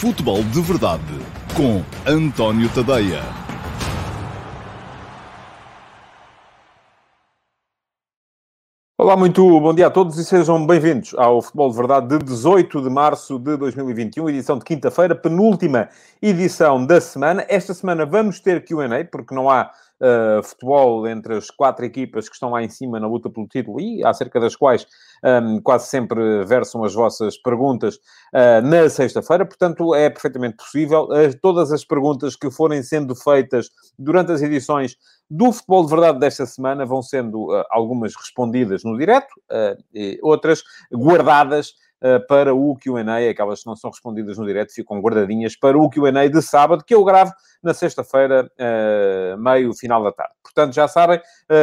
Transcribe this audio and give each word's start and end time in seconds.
Futebol 0.00 0.42
de 0.42 0.60
Verdade 0.60 1.02
com 1.56 1.82
António 2.04 2.68
Tadeia. 2.68 3.22
Olá, 8.98 9.16
muito 9.16 9.42
bom 9.60 9.72
dia 9.72 9.86
a 9.86 9.90
todos 9.90 10.18
e 10.18 10.24
sejam 10.24 10.66
bem-vindos 10.66 11.14
ao 11.14 11.40
Futebol 11.40 11.70
de 11.70 11.76
Verdade 11.76 12.08
de 12.08 12.24
18 12.24 12.82
de 12.82 12.90
março 12.90 13.38
de 13.38 13.56
2021, 13.56 14.28
edição 14.30 14.58
de 14.58 14.64
quinta-feira, 14.64 15.14
penúltima 15.14 15.88
edição 16.20 16.84
da 16.84 17.00
semana. 17.00 17.46
Esta 17.48 17.72
semana 17.72 18.04
vamos 18.04 18.40
ter 18.40 18.64
QA, 18.64 19.04
porque 19.10 19.34
não 19.34 19.48
há 19.48 19.70
uh, 20.00 20.42
futebol 20.42 21.06
entre 21.06 21.36
as 21.36 21.50
quatro 21.50 21.84
equipas 21.84 22.28
que 22.28 22.34
estão 22.34 22.50
lá 22.50 22.62
em 22.62 22.68
cima 22.68 22.98
na 22.98 23.06
luta 23.06 23.30
pelo 23.30 23.46
título 23.46 23.80
e 23.80 24.04
acerca 24.04 24.40
das 24.40 24.56
quais 24.56 24.86
um, 25.24 25.60
quase 25.60 25.88
sempre 25.88 26.44
versam 26.44 26.84
as 26.84 26.94
vossas 26.94 27.36
perguntas 27.38 27.96
uh, 27.96 28.60
na 28.62 28.88
sexta-feira. 28.88 29.44
Portanto, 29.44 29.94
é 29.94 30.10
perfeitamente 30.10 30.56
possível. 30.56 31.04
Uh, 31.04 31.36
todas 31.40 31.72
as 31.72 31.84
perguntas 31.84 32.36
que 32.36 32.50
forem 32.50 32.82
sendo 32.82 33.14
feitas 33.14 33.70
durante 33.98 34.32
as 34.32 34.42
edições 34.42 34.96
do 35.30 35.52
Futebol 35.52 35.84
de 35.84 35.90
Verdade 35.90 36.18
desta 36.18 36.44
semana 36.46 36.84
vão 36.84 37.02
sendo 37.02 37.50
uh, 37.50 37.64
algumas 37.70 38.14
respondidas 38.14 38.84
no 38.84 38.98
direto, 38.98 39.34
outras 40.22 40.62
guardadas 40.92 41.74
para 42.28 42.54
o 42.54 42.76
Q&A, 42.76 43.30
aquelas 43.30 43.62
que 43.62 43.66
não 43.66 43.74
são 43.74 43.90
respondidas 43.90 44.36
no 44.36 44.46
direto 44.46 44.74
ficam 44.74 45.00
guardadinhas 45.00 45.56
para 45.56 45.78
o 45.78 45.88
Q&A 45.88 46.28
de 46.28 46.42
sábado, 46.42 46.84
que 46.84 46.94
eu 46.94 47.02
gravo 47.04 47.32
na 47.62 47.72
sexta-feira, 47.72 48.50
meio 49.38 49.72
final 49.74 50.02
da 50.02 50.12
tarde. 50.12 50.34
Portanto, 50.42 50.74
já 50.74 50.86
sabem, 50.86 51.20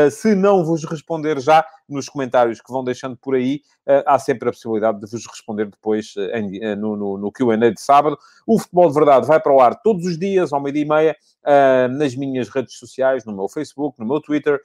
se 0.09 0.33
não 0.33 0.65
vos 0.65 0.83
responder 0.83 1.39
já, 1.39 1.63
nos 1.93 2.09
comentários 2.09 2.61
que 2.61 2.71
vão 2.71 2.83
deixando 2.83 3.17
por 3.17 3.35
aí, 3.35 3.61
uh, 3.87 4.03
há 4.05 4.19
sempre 4.19 4.49
a 4.49 4.51
possibilidade 4.51 4.99
de 4.99 5.09
vos 5.09 5.25
responder 5.25 5.65
depois 5.65 6.13
em, 6.33 6.73
uh, 6.73 6.75
no, 6.75 6.95
no, 6.95 7.17
no 7.17 7.31
QA 7.31 7.57
de 7.57 7.81
sábado. 7.81 8.17
O 8.45 8.59
Futebol 8.59 8.87
de 8.87 8.93
Verdade 8.93 9.27
vai 9.27 9.39
para 9.39 9.53
o 9.53 9.59
ar 9.59 9.81
todos 9.81 10.05
os 10.05 10.17
dias, 10.17 10.53
ao 10.53 10.61
meio-dia 10.61 10.83
e 10.83 10.87
meia, 10.87 11.15
nas 11.89 12.15
minhas 12.15 12.49
redes 12.49 12.75
sociais, 12.77 13.25
no 13.25 13.33
meu 13.33 13.49
Facebook, 13.49 13.99
no 13.99 14.05
meu 14.05 14.21
Twitter, 14.21 14.59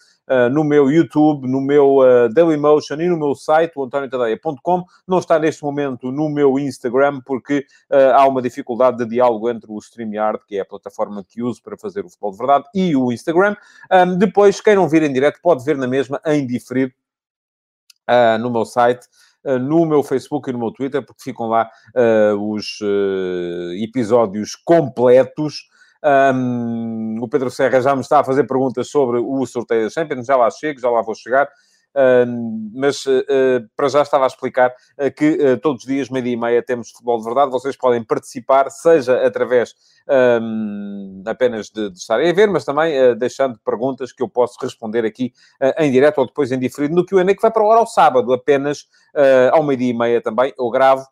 no 0.53 0.63
meu 0.63 0.91
YouTube, 0.91 1.49
no 1.49 1.61
meu 1.61 2.01
Dailymotion 2.35 2.97
e 2.97 3.09
no 3.09 3.17
meu 3.17 3.35
site, 3.35 3.73
o 3.77 3.85
antoniotadeia.com. 3.85 4.85
Não 5.09 5.19
está 5.19 5.39
neste 5.39 5.63
momento 5.63 6.13
no 6.13 6.29
meu 6.29 6.59
Instagram, 6.59 7.21
porque 7.25 7.65
há 7.91 8.27
uma 8.29 8.43
dificuldade 8.43 8.99
de 8.99 9.07
diálogo 9.07 9.49
entre 9.49 9.73
o 9.73 9.79
StreamYard, 9.79 10.41
que 10.47 10.59
é 10.59 10.61
a 10.61 10.67
plataforma 10.67 11.25
que 11.25 11.43
uso 11.43 11.63
para 11.63 11.79
fazer 11.79 12.05
o 12.05 12.11
Futebol 12.11 12.33
de 12.33 12.39
Verdade, 12.39 12.65
e 12.75 12.95
o 12.95 13.11
Instagram. 13.11 13.57
Depois, 14.19 14.61
quem 14.61 14.77
não 14.77 14.89
vir 14.89 15.03
em 15.03 15.13
direto 15.13 15.41
pode 15.43 15.65
ver 15.65 15.79
na 15.79 15.87
mesma 15.87 16.21
em 16.27 16.47
diferido 16.47 16.93
uh, 18.09 18.39
no 18.39 18.51
meu 18.51 18.65
site, 18.65 19.07
uh, 19.45 19.59
no 19.59 19.85
meu 19.87 20.03
Facebook 20.03 20.49
e 20.49 20.53
no 20.53 20.59
meu 20.59 20.71
Twitter, 20.71 21.05
porque 21.05 21.23
ficam 21.23 21.49
lá 21.49 21.71
uh, 21.95 22.53
os 22.53 22.79
episódios 23.81 24.55
completos. 24.55 25.69
Um, 26.05 27.19
o 27.21 27.29
Pedro 27.29 27.51
Serra 27.51 27.81
já 27.81 27.95
me 27.95 28.03
está 28.03 28.21
a 28.21 28.25
fazer 28.25 28.45
perguntas 28.45 28.89
sobre 28.89 29.19
o 29.19 29.45
sorteio 29.47 29.85
da 29.85 29.91
Champions, 29.91 30.27
já 30.27 30.37
lá 30.37 30.49
chego, 30.51 30.81
já 30.81 30.91
lá 30.91 31.03
vou 31.03 31.15
chegar. 31.15 31.49
Mas 32.75 33.07
uh, 33.07 33.23
para 33.77 33.89
já 33.89 34.03
estava 34.03 34.25
a 34.25 34.27
explicar 34.27 34.71
uh, 34.71 35.11
que 35.15 35.57
todos 35.63 35.83
os 35.83 35.89
dias, 35.89 36.11
meia 36.11 36.29
e 36.29 36.37
meia, 36.37 36.63
temos 36.63 36.91
futebol 36.91 37.19
de 37.19 37.25
verdade. 37.25 37.51
Vocês 37.51 37.77
podem 37.77 38.05
participar, 38.05 38.71
seja 38.71 39.27
através 39.27 39.75
um, 40.09 41.23
apenas 41.27 41.69
de, 41.69 41.91
de, 41.91 41.99
estarem 41.99 42.31
a 42.31 42.33
ver, 42.33 42.49
mas 42.49 42.65
também 42.65 42.95
uh, 43.01 43.15
deixando 43.15 43.59
perguntas 43.65 44.13
que 44.13 44.23
eu 44.23 44.29
posso 44.29 44.57
responder 44.61 45.05
aqui 45.05 45.33
uh, 45.61 45.83
em 45.83 45.91
direto 45.91 46.19
ou 46.19 46.27
depois 46.27 46.53
em 46.53 46.59
diferido 46.59 46.95
no 46.95 47.05
Q&A, 47.05 47.25
que 47.35 47.43
vai 47.43 47.51
para 47.51 47.65
o 47.65 47.71
ar 47.71 47.79
ao 47.79 47.87
sábado, 47.87 48.33
apenas 48.33 48.83
uh, 49.15 49.53
ao 49.53 49.63
meio-dia 49.63 49.91
e 49.91 49.95
meia 49.95 50.21
também, 50.21 50.53
eu 50.59 50.71
gravo. 50.71 51.05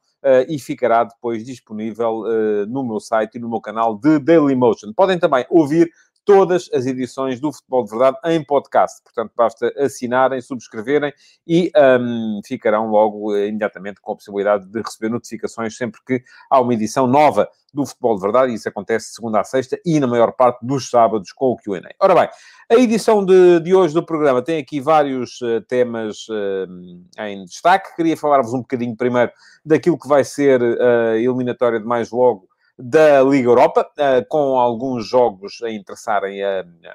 e 0.48 0.58
ficará 0.58 1.04
depois 1.04 1.44
disponível 1.44 2.24
no 2.66 2.82
meu 2.82 2.98
site 2.98 3.34
e 3.34 3.38
no 3.38 3.46
meu 3.46 3.60
canal 3.60 3.94
de 3.94 4.18
Dailymotion. 4.18 4.90
Podem 4.96 5.18
também 5.18 5.44
ouvir 5.50 5.90
todas 6.24 6.68
as 6.72 6.86
edições 6.86 7.40
do 7.40 7.52
Futebol 7.52 7.84
de 7.84 7.90
Verdade 7.90 8.18
em 8.24 8.42
podcast. 8.44 9.02
Portanto, 9.02 9.32
basta 9.36 9.72
assinarem, 9.76 10.40
subscreverem 10.40 11.12
e 11.46 11.70
um, 12.00 12.40
ficarão 12.44 12.88
logo 12.88 13.36
imediatamente 13.36 14.00
com 14.00 14.12
a 14.12 14.16
possibilidade 14.16 14.66
de 14.66 14.80
receber 14.80 15.10
notificações 15.10 15.76
sempre 15.76 16.00
que 16.06 16.22
há 16.50 16.60
uma 16.60 16.74
edição 16.74 17.06
nova 17.06 17.48
do 17.72 17.84
Futebol 17.84 18.14
de 18.14 18.22
Verdade, 18.22 18.52
e 18.52 18.54
isso 18.54 18.68
acontece 18.68 19.08
de 19.08 19.14
segunda 19.16 19.40
a 19.40 19.44
sexta 19.44 19.78
e 19.84 19.98
na 19.98 20.06
maior 20.06 20.32
parte 20.32 20.64
dos 20.64 20.88
sábados 20.88 21.32
com 21.32 21.46
o 21.46 21.56
Q&A. 21.56 21.80
Ora 22.00 22.14
bem, 22.14 22.28
a 22.70 22.74
edição 22.76 23.24
de, 23.24 23.60
de 23.60 23.74
hoje 23.74 23.92
do 23.92 24.04
programa 24.04 24.40
tem 24.40 24.58
aqui 24.58 24.80
vários 24.80 25.40
uh, 25.40 25.60
temas 25.62 26.28
uh, 26.28 27.22
em 27.24 27.44
destaque. 27.44 27.94
Queria 27.96 28.16
falar-vos 28.16 28.54
um 28.54 28.60
bocadinho 28.60 28.96
primeiro 28.96 29.32
daquilo 29.64 29.98
que 29.98 30.08
vai 30.08 30.24
ser 30.24 30.62
a 30.62 31.12
uh, 31.12 31.16
eliminatória 31.16 31.80
de 31.80 31.86
mais 31.86 32.10
logo 32.10 32.48
da 32.78 33.22
Liga 33.22 33.48
Europa, 33.48 33.88
com 34.28 34.58
alguns 34.58 35.06
jogos 35.06 35.62
a 35.62 35.70
interessarem 35.70 36.40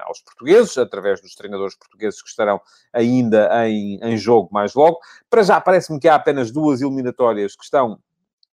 aos 0.04 0.20
portugueses, 0.20 0.76
através 0.76 1.20
dos 1.20 1.34
treinadores 1.34 1.74
portugueses 1.74 2.20
que 2.20 2.28
estarão 2.28 2.60
ainda 2.92 3.48
em, 3.66 3.98
em 4.02 4.16
jogo 4.16 4.50
mais 4.52 4.74
logo. 4.74 4.98
Para 5.28 5.42
já, 5.42 5.60
parece-me 5.60 5.98
que 5.98 6.08
há 6.08 6.14
apenas 6.14 6.50
duas 6.50 6.82
eliminatórias 6.82 7.56
que 7.56 7.64
estão 7.64 7.98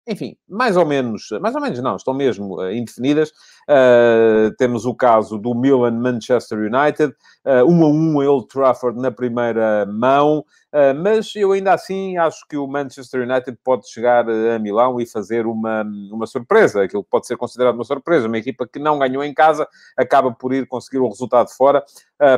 enfim, 0.06 0.36
mais 0.48 0.76
ou 0.76 0.86
menos, 0.86 1.30
mais 1.40 1.54
ou 1.56 1.60
menos 1.60 1.80
não, 1.80 1.96
estão 1.96 2.14
mesmo 2.14 2.60
uh, 2.60 2.70
indefinidas. 2.70 3.30
Uh, 3.68 4.54
temos 4.56 4.86
o 4.86 4.94
caso 4.94 5.36
do 5.36 5.52
Milan-Manchester 5.52 6.58
United, 6.58 7.12
uh, 7.44 7.68
1 7.68 7.84
a 7.84 7.88
1 7.88 8.22
em 8.22 8.26
Old 8.28 8.46
Trafford 8.46 9.00
na 9.00 9.10
primeira 9.10 9.84
mão, 9.86 10.44
mas 11.00 11.34
eu 11.34 11.52
ainda 11.52 11.72
assim 11.72 12.16
acho 12.16 12.46
que 12.48 12.56
o 12.56 12.66
Manchester 12.66 13.22
United 13.22 13.58
pode 13.64 13.88
chegar 13.88 14.28
a 14.28 14.58
Milão 14.58 15.00
e 15.00 15.06
fazer 15.06 15.46
uma, 15.46 15.82
uma 16.10 16.26
surpresa, 16.26 16.82
aquilo 16.82 17.02
que 17.02 17.10
pode 17.10 17.26
ser 17.26 17.36
considerado 17.36 17.74
uma 17.74 17.84
surpresa. 17.84 18.26
Uma 18.26 18.38
equipa 18.38 18.66
que 18.66 18.78
não 18.78 18.98
ganhou 18.98 19.24
em 19.24 19.32
casa 19.32 19.66
acaba 19.96 20.32
por 20.32 20.52
ir 20.52 20.66
conseguir 20.66 20.98
o 20.98 21.08
resultado 21.08 21.48
fora. 21.50 21.84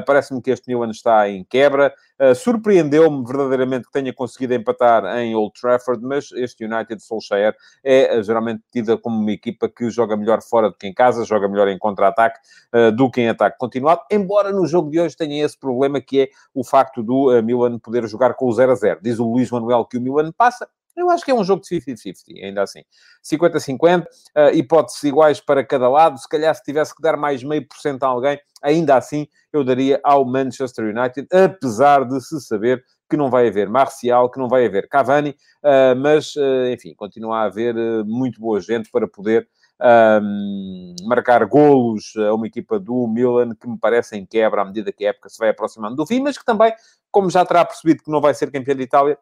Parece-me 0.06 0.42
que 0.42 0.50
este 0.50 0.68
Milan 0.68 0.90
está 0.90 1.28
em 1.28 1.44
quebra. 1.44 1.92
Surpreendeu-me 2.36 3.24
verdadeiramente 3.24 3.86
que 3.86 3.92
tenha 3.92 4.12
conseguido 4.12 4.54
empatar 4.54 5.04
em 5.18 5.34
Old 5.34 5.52
Trafford, 5.60 6.04
mas 6.04 6.30
este 6.32 6.64
United 6.64 7.02
Solskjaer 7.02 7.54
é 7.84 8.22
geralmente 8.22 8.62
tida 8.72 8.96
como 8.96 9.18
uma 9.20 9.32
equipa 9.32 9.68
que 9.68 9.88
joga 9.90 10.16
melhor 10.16 10.42
fora 10.42 10.68
do 10.68 10.76
que 10.76 10.86
em 10.86 10.92
casa 10.92 11.24
joga 11.24 11.48
melhor 11.48 11.68
em 11.68 11.78
contra-ataque 11.78 12.38
uh, 12.74 12.92
do 12.92 13.10
que 13.10 13.20
em 13.20 13.28
ataque 13.28 13.56
continuado, 13.58 14.02
embora 14.10 14.52
no 14.52 14.66
jogo 14.66 14.90
de 14.90 15.00
hoje 15.00 15.16
tenha 15.16 15.44
esse 15.44 15.58
problema 15.58 16.00
que 16.00 16.22
é 16.22 16.28
o 16.54 16.64
facto 16.64 17.02
do 17.02 17.30
uh, 17.30 17.42
Milan 17.42 17.78
poder 17.78 18.06
jogar 18.06 18.17
com 18.34 18.46
o 18.46 18.52
0 18.52 18.72
a 18.72 18.74
0. 18.74 19.00
Diz 19.02 19.18
o 19.18 19.24
Luís 19.24 19.50
Manuel 19.50 19.84
que 19.84 19.96
o 19.96 20.00
Milan 20.00 20.32
passa, 20.32 20.68
eu 20.98 21.10
acho 21.10 21.24
que 21.24 21.30
é 21.30 21.34
um 21.34 21.44
jogo 21.44 21.62
de 21.62 21.68
50-50, 21.68 22.44
ainda 22.44 22.62
assim. 22.62 22.82
50-50, 23.24 24.02
uh, 24.02 24.54
hipóteses 24.54 25.02
iguais 25.04 25.40
para 25.40 25.64
cada 25.64 25.88
lado. 25.88 26.18
Se 26.18 26.28
calhar, 26.28 26.52
se 26.54 26.62
tivesse 26.62 26.94
que 26.94 27.00
dar 27.00 27.16
mais 27.16 27.42
meio 27.44 27.66
por 27.66 27.76
cento 27.78 28.02
a 28.02 28.08
alguém, 28.08 28.38
ainda 28.62 28.96
assim 28.96 29.28
eu 29.52 29.62
daria 29.62 30.00
ao 30.02 30.24
Manchester 30.24 30.86
United, 30.86 31.28
apesar 31.32 32.04
de 32.04 32.20
se 32.20 32.40
saber 32.40 32.84
que 33.08 33.16
não 33.16 33.30
vai 33.30 33.48
haver 33.48 33.70
Marcial, 33.70 34.30
que 34.30 34.38
não 34.38 34.48
vai 34.48 34.66
haver 34.66 34.88
Cavani, 34.88 35.30
uh, 35.30 35.96
mas, 35.96 36.34
uh, 36.34 36.66
enfim, 36.72 36.94
continua 36.94 37.38
a 37.38 37.44
haver 37.44 37.74
muito 38.04 38.40
boa 38.40 38.60
gente 38.60 38.90
para 38.90 39.06
poder 39.08 39.48
um, 39.80 40.94
marcar 41.04 41.44
golos 41.46 42.12
a 42.16 42.34
uma 42.34 42.46
equipa 42.46 42.78
do 42.78 43.06
Milan 43.06 43.54
que 43.54 43.68
me 43.68 43.78
parece 43.78 44.16
em 44.16 44.26
quebra 44.26 44.62
à 44.62 44.64
medida 44.64 44.92
que 44.92 45.06
a 45.06 45.10
época 45.10 45.28
se 45.28 45.38
vai 45.38 45.50
aproximando 45.50 45.96
do 45.96 46.06
fim, 46.06 46.20
mas 46.20 46.36
que 46.36 46.44
também, 46.44 46.72
como 47.10 47.30
já 47.30 47.44
terá 47.44 47.64
percebido 47.64 48.02
que 48.02 48.10
não 48.10 48.20
vai 48.20 48.34
ser 48.34 48.50
campeão 48.50 48.76
de 48.76 48.82
Itália, 48.82 49.18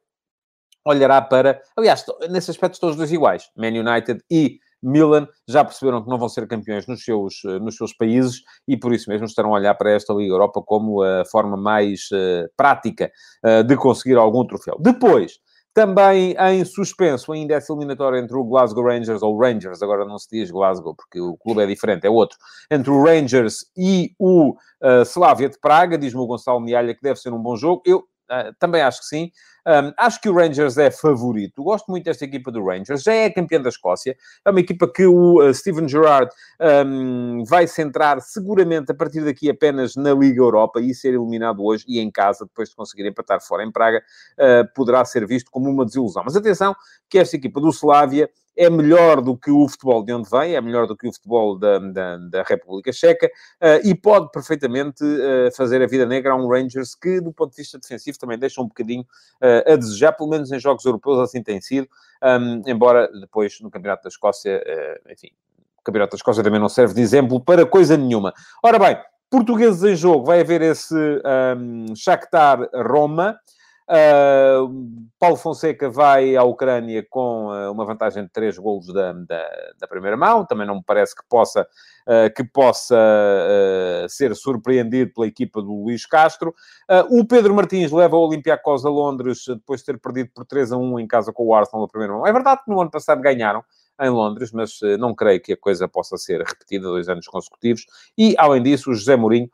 olhará 0.84 1.20
para... 1.20 1.60
Aliás, 1.76 2.04
nesse 2.30 2.50
aspecto 2.50 2.74
estão 2.74 2.90
os 2.90 2.96
dois 2.96 3.12
iguais, 3.12 3.50
Man 3.56 3.68
United 3.68 4.22
e 4.30 4.58
Milan 4.82 5.26
já 5.48 5.64
perceberam 5.64 6.02
que 6.02 6.08
não 6.08 6.18
vão 6.18 6.28
ser 6.28 6.46
campeões 6.46 6.86
nos 6.86 7.02
seus, 7.04 7.42
nos 7.60 7.76
seus 7.76 7.92
países 7.92 8.42
e 8.68 8.76
por 8.76 8.92
isso 8.92 9.10
mesmo 9.10 9.26
estarão 9.26 9.50
a 9.50 9.58
olhar 9.58 9.74
para 9.74 9.90
esta 9.90 10.12
Liga 10.12 10.32
Europa 10.32 10.62
como 10.62 11.02
a 11.02 11.24
forma 11.24 11.56
mais 11.56 12.08
uh, 12.12 12.48
prática 12.56 13.10
uh, 13.44 13.64
de 13.64 13.76
conseguir 13.76 14.16
algum 14.16 14.46
troféu. 14.46 14.76
Depois, 14.78 15.38
também 15.76 16.34
em 16.38 16.64
suspenso, 16.64 17.30
ainda 17.32 17.52
essa 17.52 17.70
eliminatória 17.70 18.18
entre 18.18 18.34
o 18.34 18.42
Glasgow 18.42 18.82
Rangers, 18.82 19.20
ou 19.20 19.38
Rangers, 19.38 19.82
agora 19.82 20.06
não 20.06 20.18
se 20.18 20.26
diz 20.30 20.50
Glasgow, 20.50 20.94
porque 20.94 21.20
o 21.20 21.36
clube 21.36 21.62
é 21.62 21.66
diferente, 21.66 22.06
é 22.06 22.08
outro, 22.08 22.38
entre 22.70 22.90
o 22.90 23.04
Rangers 23.04 23.66
e 23.76 24.10
o 24.18 24.52
uh, 24.52 25.02
Slavia 25.02 25.50
de 25.50 25.60
Praga, 25.60 25.98
diz-me 25.98 26.18
o 26.18 26.26
Gonçalo 26.26 26.60
Mialha 26.60 26.94
que 26.94 27.02
deve 27.02 27.20
ser 27.20 27.30
um 27.30 27.42
bom 27.42 27.56
jogo. 27.56 27.82
Eu 27.84 28.04
Uh, 28.28 28.50
também 28.58 28.82
acho 28.82 28.98
que 28.98 29.06
sim. 29.06 29.30
Um, 29.66 29.92
acho 29.98 30.20
que 30.20 30.28
o 30.28 30.34
Rangers 30.34 30.78
é 30.78 30.90
favorito. 30.90 31.64
Gosto 31.64 31.90
muito 31.90 32.04
desta 32.04 32.24
equipa 32.24 32.52
do 32.52 32.64
Rangers. 32.64 33.02
Já 33.02 33.12
é 33.12 33.30
campeã 33.30 33.60
da 33.60 33.68
Escócia. 33.68 34.16
É 34.44 34.50
uma 34.50 34.60
equipa 34.60 34.86
que 34.86 35.04
o 35.04 35.42
uh, 35.42 35.52
Steven 35.52 35.88
Gerrard 35.88 36.30
um, 36.86 37.42
vai 37.44 37.66
centrar 37.66 38.20
seguramente 38.20 38.92
a 38.92 38.94
partir 38.94 39.24
daqui 39.24 39.50
apenas 39.50 39.96
na 39.96 40.14
Liga 40.14 40.40
Europa 40.40 40.80
e 40.80 40.94
ser 40.94 41.14
eliminado 41.14 41.64
hoje 41.64 41.84
e 41.88 41.98
em 41.98 42.10
casa, 42.10 42.44
depois 42.44 42.68
de 42.68 42.76
conseguir 42.76 43.06
empatar 43.06 43.40
fora 43.40 43.64
em 43.64 43.72
Praga, 43.72 44.00
uh, 44.38 44.72
poderá 44.74 45.04
ser 45.04 45.26
visto 45.26 45.50
como 45.50 45.68
uma 45.68 45.84
desilusão. 45.84 46.22
Mas 46.24 46.36
atenção 46.36 46.74
que 47.10 47.18
esta 47.18 47.36
equipa 47.36 47.60
do 47.60 47.70
Slavia 47.70 48.30
é 48.56 48.70
melhor 48.70 49.20
do 49.20 49.36
que 49.36 49.50
o 49.50 49.68
futebol 49.68 50.02
de 50.02 50.12
onde 50.14 50.30
vem, 50.30 50.54
é 50.54 50.60
melhor 50.60 50.86
do 50.86 50.96
que 50.96 51.06
o 51.06 51.12
futebol 51.12 51.58
da, 51.58 51.78
da, 51.78 52.16
da 52.16 52.42
República 52.42 52.90
Checa 52.90 53.26
uh, 53.26 53.86
e 53.86 53.94
pode 53.94 54.30
perfeitamente 54.30 55.04
uh, 55.04 55.54
fazer 55.54 55.82
a 55.82 55.86
vida 55.86 56.06
negra 56.06 56.32
a 56.32 56.36
um 56.36 56.48
Rangers 56.48 56.94
que, 56.94 57.20
do 57.20 57.32
ponto 57.32 57.50
de 57.50 57.58
vista 57.58 57.78
defensivo, 57.78 58.18
também 58.18 58.38
deixa 58.38 58.62
um 58.62 58.66
bocadinho 58.66 59.04
uh, 59.58 59.72
a 59.72 59.76
desejar, 59.76 60.12
pelo 60.12 60.28
menos 60.28 60.50
em 60.52 60.58
jogos 60.58 60.84
europeus 60.84 61.18
assim 61.18 61.42
tem 61.42 61.60
sido, 61.60 61.88
um, 62.22 62.62
embora 62.66 63.08
depois 63.20 63.60
no 63.60 63.70
Campeonato 63.70 64.02
da 64.04 64.08
Escócia, 64.08 64.62
enfim, 65.10 65.28
o 65.78 65.82
Campeonato 65.82 66.12
da 66.12 66.16
Escócia 66.16 66.42
também 66.42 66.60
não 66.60 66.68
serve 66.68 66.94
de 66.94 67.00
exemplo 67.00 67.40
para 67.40 67.66
coisa 67.66 67.96
nenhuma. 67.96 68.32
Ora 68.62 68.78
bem, 68.78 68.98
portugueses 69.30 69.82
em 69.82 69.96
jogo, 69.96 70.24
vai 70.24 70.40
haver 70.40 70.62
esse 70.62 70.94
um, 70.94 71.94
Shakhtar-Roma, 71.94 73.38
Uh, 73.88 75.06
Paulo 75.16 75.36
Fonseca 75.36 75.88
vai 75.88 76.34
à 76.34 76.42
Ucrânia 76.42 77.06
com 77.08 77.46
uh, 77.46 77.70
uma 77.70 77.84
vantagem 77.84 78.24
de 78.24 78.30
três 78.30 78.58
golos 78.58 78.92
da, 78.92 79.12
da, 79.12 79.48
da, 79.78 79.86
primeira 79.86 80.16
mão. 80.16 80.44
Também 80.44 80.66
não 80.66 80.76
me 80.76 80.82
parece 80.84 81.14
que 81.14 81.22
possa, 81.28 81.62
uh, 81.62 82.34
que 82.34 82.42
possa 82.42 82.96
ser 84.08 84.34
surpreendido 84.34 85.12
pela 85.14 85.28
equipa 85.28 85.62
do 85.62 85.84
Luís 85.84 86.04
Castro. 86.04 86.54
o 87.10 87.24
Pedro 87.24 87.54
Martins 87.54 87.92
leva 87.92 88.16
o 88.16 88.26
Olympiacos 88.26 88.84
a 88.84 88.90
Londres 88.90 89.44
depois 89.46 89.80
de 89.80 89.86
ter 89.86 89.98
perdido 89.98 90.30
por 90.34 90.44
3 90.44 90.72
a 90.72 90.76
1 90.76 91.00
em 91.00 91.06
casa 91.06 91.32
com 91.32 91.46
o 91.46 91.54
Arsenal 91.54 91.82
na 91.82 91.88
primeira 91.88 92.12
mão. 92.14 92.26
É 92.26 92.32
verdade 92.32 92.62
que 92.64 92.70
no 92.70 92.80
ano 92.80 92.90
passado 92.90 93.20
ganharam 93.20 93.64
em 94.00 94.10
Londres, 94.10 94.52
mas 94.52 94.78
não 94.98 95.14
creio 95.14 95.40
que 95.40 95.52
a 95.52 95.56
coisa 95.56 95.88
possa 95.88 96.16
ser 96.18 96.42
repetida 96.42 96.86
dois 96.86 97.08
anos 97.08 97.26
consecutivos. 97.26 97.86
E, 98.18 98.34
além 98.36 98.62
disso, 98.62 98.90
o 98.90 98.94
José 98.94 99.16
Mourinho 99.16 99.48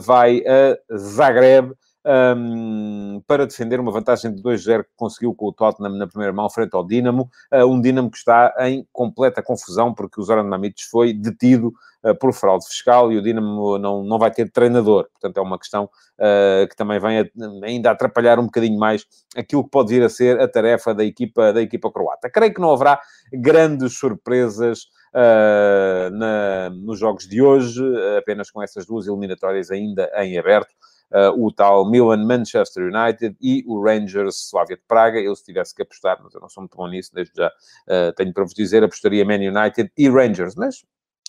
vai 0.00 0.42
a 0.46 0.96
Zagreb 0.96 1.72
um, 2.04 3.22
para 3.26 3.46
defender 3.46 3.78
uma 3.78 3.92
vantagem 3.92 4.34
de 4.34 4.42
2-0 4.42 4.84
que 4.84 4.90
conseguiu 4.96 5.34
com 5.34 5.46
o 5.46 5.52
Tottenham 5.52 5.96
na 5.96 6.06
primeira 6.06 6.32
mão 6.32 6.48
frente 6.48 6.74
ao 6.74 6.86
Dinamo. 6.86 7.30
Uh, 7.52 7.64
um 7.66 7.80
Dinamo 7.80 8.10
que 8.10 8.16
está 8.16 8.54
em 8.60 8.86
completa 8.92 9.42
confusão 9.42 9.92
porque 9.92 10.20
o 10.20 10.24
Zoran 10.24 10.44
Mamic 10.44 10.84
foi 10.90 11.12
detido 11.12 11.72
uh, 12.04 12.14
por 12.18 12.32
fraude 12.32 12.66
fiscal 12.66 13.12
e 13.12 13.18
o 13.18 13.22
Dinamo 13.22 13.78
não, 13.78 14.02
não 14.02 14.18
vai 14.18 14.30
ter 14.30 14.50
treinador. 14.50 15.08
Portanto, 15.12 15.36
é 15.36 15.40
uma 15.40 15.58
questão 15.58 15.84
uh, 15.84 16.66
que 16.68 16.76
também 16.76 16.98
vem 16.98 17.20
a, 17.20 17.26
ainda 17.64 17.90
atrapalhar 17.90 18.38
um 18.38 18.44
bocadinho 18.44 18.78
mais 18.78 19.04
aquilo 19.36 19.64
que 19.64 19.70
pode 19.70 19.92
vir 19.92 20.02
a 20.02 20.08
ser 20.08 20.40
a 20.40 20.48
tarefa 20.48 20.94
da 20.94 21.04
equipa, 21.04 21.52
da 21.52 21.60
equipa 21.60 21.92
croata. 21.92 22.30
Creio 22.30 22.54
que 22.54 22.60
não 22.60 22.72
haverá 22.72 23.00
grandes 23.32 23.98
surpresas 23.98 24.88
Uh, 25.12 26.06
na, 26.12 26.70
nos 26.70 27.00
jogos 27.00 27.26
de 27.26 27.42
hoje, 27.42 27.82
apenas 28.16 28.48
com 28.48 28.62
essas 28.62 28.86
duas 28.86 29.08
eliminatórias 29.08 29.68
ainda 29.68 30.08
em 30.14 30.38
aberto 30.38 30.72
uh, 31.12 31.44
o 31.44 31.52
tal 31.52 31.88
Milan 31.88 32.24
Manchester 32.24 32.84
United 32.84 33.36
e 33.40 33.64
o 33.66 33.82
Rangers 33.82 34.46
Slavia 34.48 34.76
de 34.76 34.82
Praga. 34.86 35.20
Eu, 35.20 35.34
se 35.34 35.44
tivesse 35.44 35.74
que 35.74 35.82
apostar, 35.82 36.20
mas 36.22 36.34
eu 36.34 36.40
não 36.40 36.48
sou 36.48 36.62
muito 36.62 36.76
bom 36.76 36.88
nisso, 36.88 37.10
desde 37.14 37.32
já 37.36 37.48
uh, 37.48 38.12
tenho 38.16 38.32
para 38.32 38.44
vos 38.44 38.54
dizer, 38.54 38.82
apostaria 38.82 39.24
Man 39.24 39.34
United 39.34 39.92
e 39.96 40.08
Rangers, 40.08 40.54
mas 40.54 40.82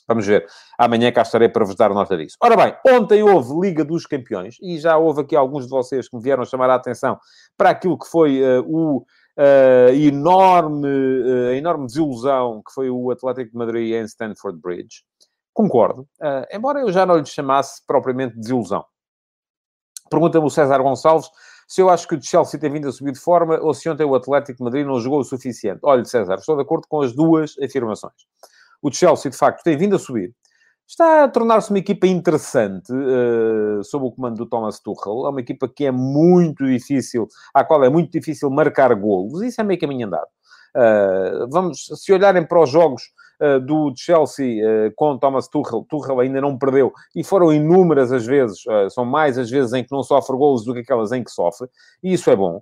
Vamos 0.07 0.25
ver. 0.25 0.45
Amanhã 0.77 1.09
cá 1.09 1.21
estarei 1.21 1.47
para 1.47 1.63
vos 1.63 1.75
dar 1.75 1.89
nota 1.91 2.17
disso. 2.17 2.35
Ora 2.41 2.57
bem, 2.57 2.75
ontem 2.85 3.23
houve 3.23 3.53
Liga 3.61 3.85
dos 3.85 4.05
Campeões 4.05 4.57
e 4.61 4.77
já 4.77 4.97
houve 4.97 5.21
aqui 5.21 5.37
alguns 5.37 5.63
de 5.63 5.69
vocês 5.69 6.09
que 6.09 6.15
me 6.17 6.21
vieram 6.21 6.43
chamar 6.43 6.69
a 6.69 6.75
atenção 6.75 7.17
para 7.57 7.69
aquilo 7.69 7.97
que 7.97 8.07
foi 8.07 8.41
uh, 8.41 8.61
o 8.67 8.97
uh, 8.97 9.93
enorme, 9.93 10.85
uh, 10.87 11.53
enorme 11.53 11.85
desilusão 11.85 12.61
que 12.65 12.73
foi 12.73 12.89
o 12.89 13.09
Atlético 13.09 13.51
de 13.51 13.57
Madrid 13.57 13.93
em 13.93 14.03
Stanford 14.03 14.59
Bridge. 14.59 15.03
Concordo, 15.53 16.07
embora 16.49 16.79
eu 16.79 16.91
já 16.93 17.05
não 17.05 17.17
lhe 17.17 17.25
chamasse 17.25 17.81
propriamente 17.85 18.37
desilusão. 18.37 18.85
Pergunta-me 20.11 20.45
o 20.45 20.49
César 20.49 20.77
Gonçalves 20.79 21.29
se 21.65 21.81
eu 21.81 21.89
acho 21.89 22.05
que 22.05 22.15
o 22.15 22.21
Chelsea 22.21 22.59
tem 22.59 22.69
vindo 22.69 22.89
a 22.89 22.91
subir 22.91 23.13
de 23.13 23.19
forma 23.19 23.57
ou 23.61 23.73
se 23.73 23.89
ontem 23.89 24.03
o 24.03 24.13
Atlético 24.13 24.57
de 24.57 24.63
Madrid 24.65 24.85
não 24.85 24.99
jogou 24.99 25.21
o 25.21 25.23
suficiente. 25.23 25.79
Olha, 25.83 26.03
César, 26.03 26.35
estou 26.35 26.57
de 26.57 26.63
acordo 26.63 26.85
com 26.89 27.01
as 27.01 27.13
duas 27.13 27.57
afirmações. 27.63 28.13
O 28.81 28.91
Chelsea, 28.91 29.31
de 29.31 29.37
facto, 29.37 29.63
tem 29.63 29.77
vindo 29.77 29.95
a 29.95 29.99
subir. 29.99 30.35
Está 30.85 31.23
a 31.23 31.29
tornar-se 31.29 31.69
uma 31.69 31.79
equipa 31.79 32.05
interessante 32.07 32.91
uh, 32.91 33.81
sob 33.85 34.05
o 34.05 34.11
comando 34.11 34.35
do 34.35 34.45
Thomas 34.45 34.81
Tuchel. 34.81 35.25
É 35.25 35.29
uma 35.29 35.39
equipa 35.39 35.69
que 35.73 35.85
é 35.85 35.91
muito 35.91 36.65
difícil, 36.65 37.29
à 37.53 37.63
qual 37.63 37.81
é 37.85 37.89
muito 37.89 38.11
difícil 38.11 38.49
marcar 38.49 38.93
golos. 38.93 39.41
Isso 39.41 39.61
é 39.61 39.63
meio 39.63 39.79
caminho 39.79 40.07
andado. 40.07 40.27
Uh, 40.75 41.47
vamos, 41.49 41.85
se 41.95 42.11
olharem 42.11 42.45
para 42.45 42.61
os 42.61 42.69
jogos 42.69 43.03
uh, 43.41 43.59
do 43.59 43.93
Chelsea 43.95 44.61
uh, 44.63 44.91
com 44.95 45.17
Thomas 45.17 45.47
Tuchel, 45.47 45.85
Tuchel 45.89 46.19
ainda 46.19 46.39
não 46.39 46.57
perdeu, 46.57 46.93
e 47.15 47.23
foram 47.23 47.51
inúmeras 47.51 48.11
as 48.11 48.25
vezes, 48.25 48.61
são 48.91 49.03
mais 49.05 49.37
as 49.37 49.49
vezes 49.49 49.73
em 49.73 49.83
que 49.83 49.91
não 49.91 50.03
sofre 50.03 50.35
golos 50.37 50.63
do 50.63 50.73
que 50.73 50.79
aquelas 50.79 51.11
em 51.11 51.23
que 51.23 51.31
sofre, 51.31 51.67
e 52.03 52.13
isso 52.13 52.29
é 52.29 52.35
bom. 52.35 52.61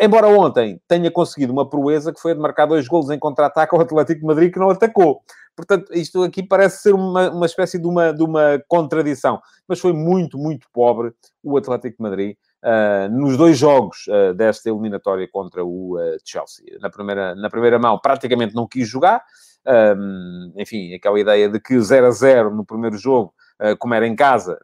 embora 0.00 0.28
ontem 0.28 0.80
tenha 0.88 1.10
conseguido 1.10 1.52
uma 1.52 1.68
proeza 1.68 2.12
que 2.12 2.20
foi 2.20 2.34
de 2.34 2.40
marcar 2.40 2.66
dois 2.66 2.86
golos 2.86 3.10
em 3.10 3.18
contra-ataque 3.18 3.74
ao 3.74 3.80
Atlético 3.80 4.20
de 4.20 4.26
Madrid 4.26 4.52
que 4.52 4.58
não 4.58 4.70
atacou. 4.70 5.22
Portanto, 5.56 5.92
isto 5.92 6.22
aqui 6.22 6.42
parece 6.42 6.82
ser 6.82 6.94
uma, 6.94 7.30
uma 7.30 7.46
espécie 7.46 7.78
de 7.78 7.86
uma, 7.86 8.12
de 8.12 8.22
uma 8.22 8.62
contradição. 8.66 9.40
Mas 9.68 9.78
foi 9.78 9.92
muito, 9.92 10.38
muito 10.38 10.66
pobre 10.72 11.12
o 11.42 11.56
Atlético 11.56 11.96
de 11.98 12.02
Madrid 12.02 12.36
uh, 12.64 13.08
nos 13.10 13.36
dois 13.36 13.58
jogos 13.58 14.06
uh, 14.08 14.34
desta 14.34 14.70
eliminatória 14.70 15.28
contra 15.30 15.64
o 15.64 15.98
uh, 15.98 16.16
Chelsea. 16.24 16.64
Na 16.80 16.90
primeira, 16.90 17.34
na 17.34 17.50
primeira 17.50 17.78
mão, 17.78 17.98
praticamente 17.98 18.54
não 18.54 18.66
quis 18.66 18.88
jogar. 18.88 19.22
Um, 19.66 20.52
enfim, 20.56 20.94
aquela 20.94 21.20
ideia 21.20 21.48
de 21.48 21.60
que 21.60 21.78
0 21.78 22.06
a 22.06 22.10
0 22.10 22.54
no 22.54 22.64
primeiro 22.64 22.96
jogo, 22.96 23.34
como 23.78 23.92
era 23.92 24.06
em 24.06 24.16
casa, 24.16 24.58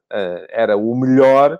era 0.48 0.76
o 0.76 0.94
melhor. 0.96 1.58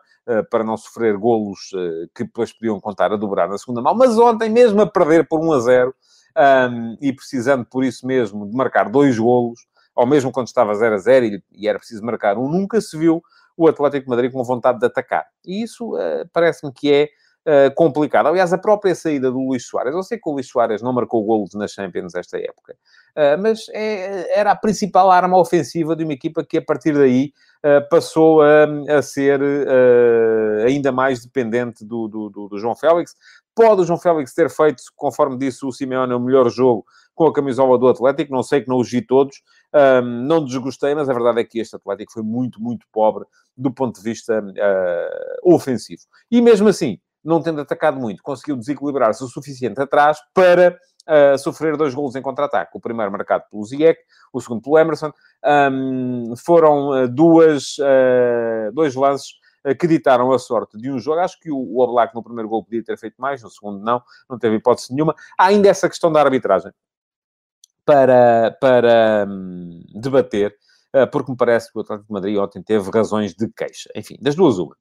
para 0.51 0.65
não 0.65 0.77
sofrer 0.77 1.17
golos 1.19 1.71
que 2.15 2.25
depois 2.25 2.53
podiam 2.53 2.81
contar 2.81 3.13
a 3.13 3.17
dobrar 3.17 3.47
na 3.49 3.59
segunda 3.59 3.83
mão, 3.83 3.95
mas 3.95 4.19
ontem, 4.19 4.49
mesmo 4.49 4.81
a 4.81 4.87
perder 4.87 5.29
por 5.29 5.39
1 5.41 5.53
a 5.53 5.61
0, 5.61 5.95
um, 6.37 6.97
e 7.01 7.13
precisando 7.13 7.65
por 7.65 7.85
isso 7.85 8.07
mesmo 8.07 8.49
de 8.49 8.57
marcar 8.57 8.91
dois 8.91 9.19
golos, 9.19 9.61
ou 9.95 10.07
mesmo 10.07 10.31
quando 10.31 10.49
estava 10.49 10.75
0 10.75 10.95
a 10.95 10.99
0 10.99 11.27
e, 11.27 11.43
e 11.53 11.69
era 11.69 11.79
preciso 11.79 12.05
marcar 12.05 12.37
um, 12.37 12.49
nunca 12.49 12.81
se 12.81 12.97
viu 12.97 13.23
o 13.57 13.67
Atlético 13.67 14.05
de 14.05 14.11
Madrid 14.11 14.31
com 14.31 14.45
vontade 14.45 14.79
de 14.79 14.87
atacar. 14.87 15.27
E 15.45 15.63
isso 15.63 15.97
uh, 15.97 16.29
parece-me 16.31 16.71
que 16.71 16.93
é 16.93 17.09
uh, 17.47 17.75
complicado. 17.75 18.27
Aliás, 18.27 18.53
a 18.53 18.59
própria 18.59 18.95
saída 18.95 19.31
do 19.31 19.39
Luís 19.39 19.67
Soares, 19.67 19.95
eu 19.95 20.03
sei 20.03 20.19
que 20.19 20.29
o 20.29 20.33
Luís 20.33 20.47
Soares 20.47 20.83
não 20.83 20.93
marcou 20.93 21.25
golos 21.25 21.55
na 21.55 21.67
Champions 21.67 22.15
esta 22.15 22.39
época, 22.39 22.75
uh, 22.75 23.06
mas 23.41 23.67
é, 23.71 24.39
era 24.39 24.51
a 24.51 24.57
principal 24.57 25.11
arma 25.11 25.39
ofensiva 25.39 25.97
de 25.97 26.05
uma 26.05 26.13
equipa 26.13 26.45
que 26.45 26.59
a 26.59 26.63
partir 26.63 26.93
daí 26.93 27.33
passou 27.91 28.43
a, 28.43 28.65
a 28.99 29.03
ser 29.03 29.41
ainda 30.67 30.93
mais 30.93 31.23
dependente 31.23 31.85
do, 31.85 32.07
do, 32.07 32.31
do, 32.31 32.49
do 32.49 32.59
João 32.59 32.77
Félix. 32.77 33.15
Pode 33.55 33.81
o 33.81 33.85
João 33.85 33.99
Félix 33.99 34.35
ter 34.35 34.51
feito, 34.51 34.83
conforme 34.95 35.39
disse 35.39 35.65
o 35.65 35.73
Simeone, 35.73 36.13
o 36.13 36.21
melhor 36.21 36.49
jogo 36.51 36.85
com 37.15 37.27
a 37.27 37.33
camisola 37.33 37.79
do 37.79 37.89
Atlético. 37.89 38.33
Não 38.33 38.43
sei 38.43 38.61
que 38.61 38.69
não 38.69 38.77
os 38.77 38.91
vi 38.91 39.01
todos, 39.01 39.43
um, 39.75 40.03
não 40.03 40.45
desgostei, 40.45 40.95
mas 40.95 41.09
a 41.09 41.15
verdade 41.15 41.41
é 41.41 41.45
que 41.45 41.59
este 41.59 41.75
Atlético 41.75 42.13
foi 42.13 42.23
muito, 42.23 42.63
muito 42.63 42.87
pobre 42.93 43.25
do 43.57 43.73
ponto 43.73 43.97
de 43.97 44.03
vista 44.03 44.41
uh, 44.41 45.55
ofensivo. 45.55 46.03
E 46.31 46.43
mesmo 46.43 46.69
assim, 46.69 47.01
não 47.27 47.43
tendo 47.43 47.61
atacado 47.61 47.99
muito, 47.99 48.23
conseguiu 48.23 48.57
desequilibrar-se 48.57 49.23
o 49.23 49.27
suficiente 49.27 49.81
atrás 49.81 50.19
para 50.33 50.79
uh, 51.09 51.39
sofrer 51.39 51.77
dois 51.77 51.95
golos 51.95 52.15
em 52.15 52.23
contra-ataque. 52.23 52.73
O 52.75 52.81
primeiro 52.81 53.11
marcado 53.11 53.45
pelo 53.51 53.65
Ziyech, 53.65 53.99
o 54.33 54.41
segundo 54.41 54.63
pelo 54.63 54.79
Emerson. 54.79 55.13
Um, 55.45 56.35
foram 56.37 56.91
uh, 56.91 57.09
duas, 57.09 57.77
dois 58.73 58.95
lances 58.95 59.35
que 59.81 59.89
ditaram 59.89 60.31
a 60.33 60.39
sorte 60.39 60.79
de 60.79 60.91
um 60.91 60.99
jogo. 60.99 61.21
Acho 61.21 61.39
que 61.41 61.51
o, 61.51 61.57
o 61.57 61.81
Oblak 61.81 62.15
no 62.15 62.23
primeiro 62.23 62.49
gol 62.49 62.65
podia 62.65 62.85
ter 62.85 62.97
feito 62.97 63.17
mais, 63.19 63.43
no 63.43 63.51
segundo 63.51 63.83
não, 63.83 64.01
não 64.31 64.39
teve 64.39 64.57
hipótese 64.57 64.93
nenhuma. 64.93 65.15
Há 65.37 65.47
ainda 65.47 65.69
essa 65.69 65.89
questão 65.89 66.13
da 66.13 66.21
arbitragem 66.21 66.73
para, 67.85 68.57
para 68.61 69.27
hum, 69.29 69.81
debater, 69.95 70.55
uh, 70.95 71.09
porque 71.11 71.31
me 71.31 71.37
parece 71.37 71.73
que 71.73 71.79
o 71.79 71.81
Atlético 71.83 72.09
de 72.09 72.13
Madrid 72.13 72.37
ontem 72.37 72.63
teve 72.63 72.91
razões 72.91 73.35
de 73.35 73.49
queixa. 73.49 73.91
Enfim, 73.95 74.17
das 74.21 74.35
duas, 74.35 74.59
uma. 74.59 74.77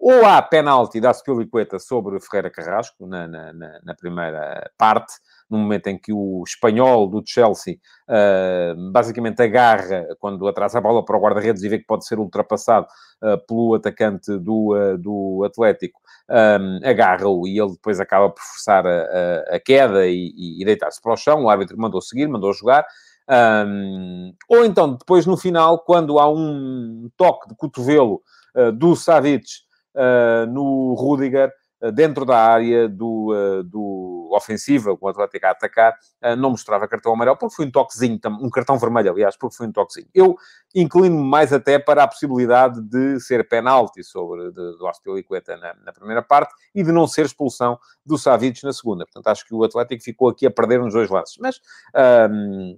Ou 0.00 0.24
há 0.24 0.40
penalti 0.40 1.00
da 1.00 1.12
Spilicueta 1.12 1.80
sobre 1.80 2.20
Ferreira 2.20 2.48
Carrasco, 2.48 3.04
na, 3.04 3.26
na, 3.26 3.52
na, 3.52 3.94
primeira 3.96 4.70
parte, 4.78 5.12
no 5.50 5.58
momento 5.58 5.88
em 5.88 5.98
que 5.98 6.12
o 6.12 6.44
espanhol 6.46 7.08
do 7.08 7.20
Chelsea 7.26 7.78
uh, 8.08 8.92
basicamente 8.92 9.42
agarra, 9.42 10.06
quando 10.20 10.46
atrasa 10.46 10.78
a 10.78 10.80
bola 10.80 11.04
para 11.04 11.16
o 11.16 11.20
guarda-redes 11.20 11.64
e 11.64 11.68
vê 11.68 11.78
que 11.80 11.84
pode 11.84 12.06
ser 12.06 12.20
ultrapassado 12.20 12.86
uh, 13.22 13.44
pelo 13.44 13.74
atacante 13.74 14.38
do, 14.38 14.72
uh, 14.76 14.96
do 14.96 15.42
Atlético, 15.44 16.00
um, 16.30 16.88
agarra-o 16.88 17.48
e 17.48 17.58
ele 17.58 17.72
depois 17.72 17.98
acaba 17.98 18.30
por 18.30 18.40
forçar 18.40 18.86
a, 18.86 18.90
a, 19.50 19.56
a 19.56 19.60
queda 19.60 20.06
e, 20.06 20.60
e 20.60 20.64
deitar-se 20.64 21.02
para 21.02 21.14
o 21.14 21.16
chão. 21.16 21.42
O 21.42 21.50
árbitro 21.50 21.76
mandou 21.76 22.00
seguir, 22.00 22.28
mandou 22.28 22.52
jogar. 22.52 22.86
Um, 23.66 24.32
ou 24.48 24.64
então, 24.64 24.94
depois 24.94 25.26
no 25.26 25.36
final, 25.36 25.80
quando 25.80 26.20
há 26.20 26.30
um 26.30 27.10
toque 27.16 27.48
de 27.48 27.56
cotovelo 27.56 28.22
do 28.74 28.96
Savic 28.96 29.67
no 30.48 30.94
Rudiger, 30.94 31.52
dentro 31.94 32.24
da 32.24 32.36
área 32.36 32.88
do, 32.88 33.62
do 33.64 34.30
ofensiva, 34.32 34.96
com 34.96 35.06
o 35.06 35.08
Atlético 35.08 35.46
a 35.46 35.50
atacar, 35.50 35.94
não 36.36 36.50
mostrava 36.50 36.88
cartão 36.88 37.12
amarelo, 37.12 37.36
porque 37.36 37.54
foi 37.54 37.66
um 37.66 37.70
toquezinho, 37.70 38.18
um 38.40 38.50
cartão 38.50 38.76
vermelho, 38.78 39.12
aliás, 39.12 39.36
porque 39.36 39.56
foi 39.56 39.68
um 39.68 39.72
toquezinho. 39.72 40.08
Eu 40.12 40.36
inclino-me 40.74 41.22
mais 41.22 41.52
até 41.52 41.78
para 41.78 42.02
a 42.02 42.08
possibilidade 42.08 42.80
de 42.82 43.20
ser 43.20 43.48
penalti 43.48 44.02
sobre 44.02 44.50
de, 44.50 44.76
do 44.76 44.88
Astilicueta 44.88 45.56
na, 45.56 45.74
na 45.84 45.92
primeira 45.92 46.22
parte 46.22 46.52
e 46.74 46.82
de 46.82 46.90
não 46.90 47.06
ser 47.06 47.26
expulsão 47.26 47.78
do 48.04 48.18
Savic 48.18 48.64
na 48.64 48.72
segunda. 48.72 49.04
Portanto, 49.04 49.28
acho 49.28 49.46
que 49.46 49.54
o 49.54 49.62
Atlético 49.62 50.02
ficou 50.02 50.28
aqui 50.28 50.46
a 50.46 50.50
perder 50.50 50.80
nos 50.80 50.94
dois 50.94 51.08
lances. 51.08 51.36
Mas... 51.40 51.60
Um, 52.30 52.76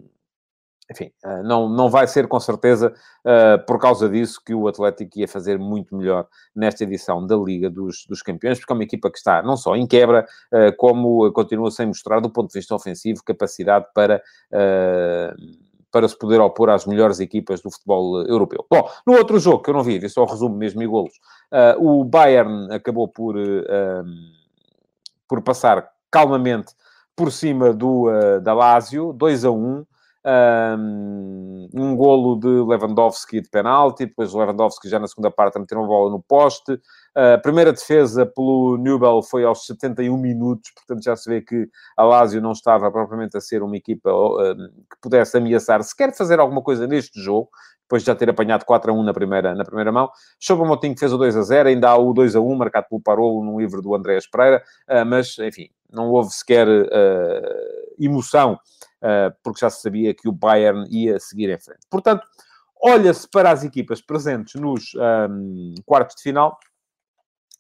enfim, 0.90 1.12
eh, 1.24 1.42
não, 1.44 1.68
não 1.68 1.88
vai 1.88 2.06
ser 2.08 2.26
com 2.26 2.40
certeza 2.40 2.92
uh, 3.24 3.64
por 3.64 3.78
causa 3.78 4.08
disso 4.08 4.42
que 4.44 4.52
o 4.52 4.66
Atlético 4.66 5.20
ia 5.20 5.28
fazer 5.28 5.56
muito 5.56 5.96
melhor 5.96 6.26
nesta 6.54 6.82
edição 6.82 7.24
da 7.24 7.36
Liga 7.36 7.70
dos, 7.70 8.04
dos 8.06 8.22
Campeões, 8.22 8.58
porque 8.58 8.72
é 8.72 8.74
uma 8.74 8.82
equipa 8.82 9.08
que 9.10 9.18
está 9.18 9.40
não 9.40 9.56
só 9.56 9.76
em 9.76 9.86
quebra, 9.86 10.26
uh, 10.52 10.76
como 10.76 11.30
continua 11.32 11.70
sem 11.70 11.86
mostrar, 11.86 12.18
do 12.18 12.28
ponto 12.28 12.48
de 12.48 12.58
vista 12.58 12.74
ofensivo, 12.74 13.22
capacidade 13.24 13.86
para. 13.94 14.20
Uh, 14.52 15.70
para 15.92 16.06
se 16.06 16.16
poder 16.16 16.40
opor 16.40 16.70
às 16.70 16.86
melhores 16.86 17.18
equipas 17.18 17.60
do 17.60 17.68
futebol 17.68 18.22
europeu. 18.22 18.64
Bom, 18.70 18.88
no 19.04 19.14
outro 19.14 19.40
jogo 19.40 19.60
que 19.60 19.70
eu 19.70 19.74
não 19.74 19.82
vi, 19.82 19.98
vi 19.98 20.08
só 20.08 20.22
o 20.22 20.24
resumo 20.24 20.54
mesmo 20.54 20.80
e 20.84 20.86
golos, 20.86 21.14
o 21.80 22.04
Bayern 22.04 22.72
acabou 22.72 23.08
por, 23.08 23.34
por 25.26 25.42
passar 25.42 25.90
calmamente 26.08 26.76
por 27.16 27.32
cima 27.32 27.72
do, 27.72 28.06
da 28.40 28.54
Lazio, 28.54 29.12
2 29.12 29.44
a 29.44 29.50
1, 29.50 29.84
um 30.26 31.96
golo 31.96 32.36
de 32.38 32.46
Lewandowski 32.46 33.40
de 33.40 33.48
penalti, 33.48 34.06
depois 34.06 34.34
Lewandowski 34.34 34.88
já 34.88 34.98
na 34.98 35.08
segunda 35.08 35.30
parte 35.30 35.56
a 35.56 35.60
meter 35.60 35.78
uma 35.78 35.86
bola 35.86 36.10
no 36.10 36.20
poste. 36.20 36.78
A 37.14 37.38
primeira 37.38 37.72
defesa 37.72 38.26
pelo 38.26 38.76
Newell 38.76 39.22
foi 39.22 39.44
aos 39.44 39.66
71 39.66 40.16
minutos, 40.16 40.70
portanto 40.72 41.02
já 41.02 41.16
se 41.16 41.28
vê 41.28 41.40
que 41.40 41.68
a 41.96 42.04
Lazio 42.04 42.40
não 42.40 42.52
estava 42.52 42.90
propriamente 42.90 43.36
a 43.36 43.40
ser 43.40 43.62
uma 43.62 43.76
equipa 43.76 44.10
que 44.90 45.00
pudesse 45.00 45.36
ameaçar 45.36 45.82
sequer 45.82 46.14
fazer 46.14 46.38
alguma 46.38 46.62
coisa 46.62 46.86
neste 46.86 47.20
jogo, 47.20 47.48
depois 47.82 48.02
de 48.02 48.06
já 48.06 48.14
ter 48.14 48.30
apanhado 48.30 48.64
4 48.64 48.92
a 48.92 48.94
1 48.94 49.02
na 49.02 49.12
primeira, 49.12 49.54
na 49.54 49.64
primeira 49.64 49.90
mão. 49.90 50.08
Choupo 50.38 50.64
Motinho 50.64 50.96
fez 50.96 51.12
o 51.12 51.18
2 51.18 51.36
a 51.36 51.42
0, 51.42 51.68
ainda 51.70 51.90
há 51.90 51.96
o 51.96 52.12
2 52.12 52.36
a 52.36 52.40
1 52.40 52.54
marcado 52.54 52.86
pelo 52.88 53.02
Parolo 53.02 53.44
no 53.44 53.58
livro 53.58 53.82
do 53.82 53.94
Andréas 53.94 54.28
Pereira, 54.28 54.62
ah, 54.86 55.04
mas, 55.04 55.36
enfim, 55.40 55.68
não 55.92 56.10
houve 56.10 56.30
sequer 56.30 56.68
uh, 56.68 57.94
emoção, 57.98 58.56
porque 59.42 59.60
já 59.60 59.70
se 59.70 59.82
sabia 59.82 60.14
que 60.14 60.28
o 60.28 60.32
Bayern 60.32 60.86
ia 60.90 61.18
seguir 61.18 61.50
em 61.50 61.58
frente. 61.58 61.80
Portanto, 61.90 62.22
olha-se 62.82 63.28
para 63.28 63.50
as 63.50 63.64
equipas 63.64 64.00
presentes 64.00 64.60
nos 64.60 64.92
um, 64.94 65.74
quartos 65.84 66.16
de 66.16 66.22
final 66.22 66.58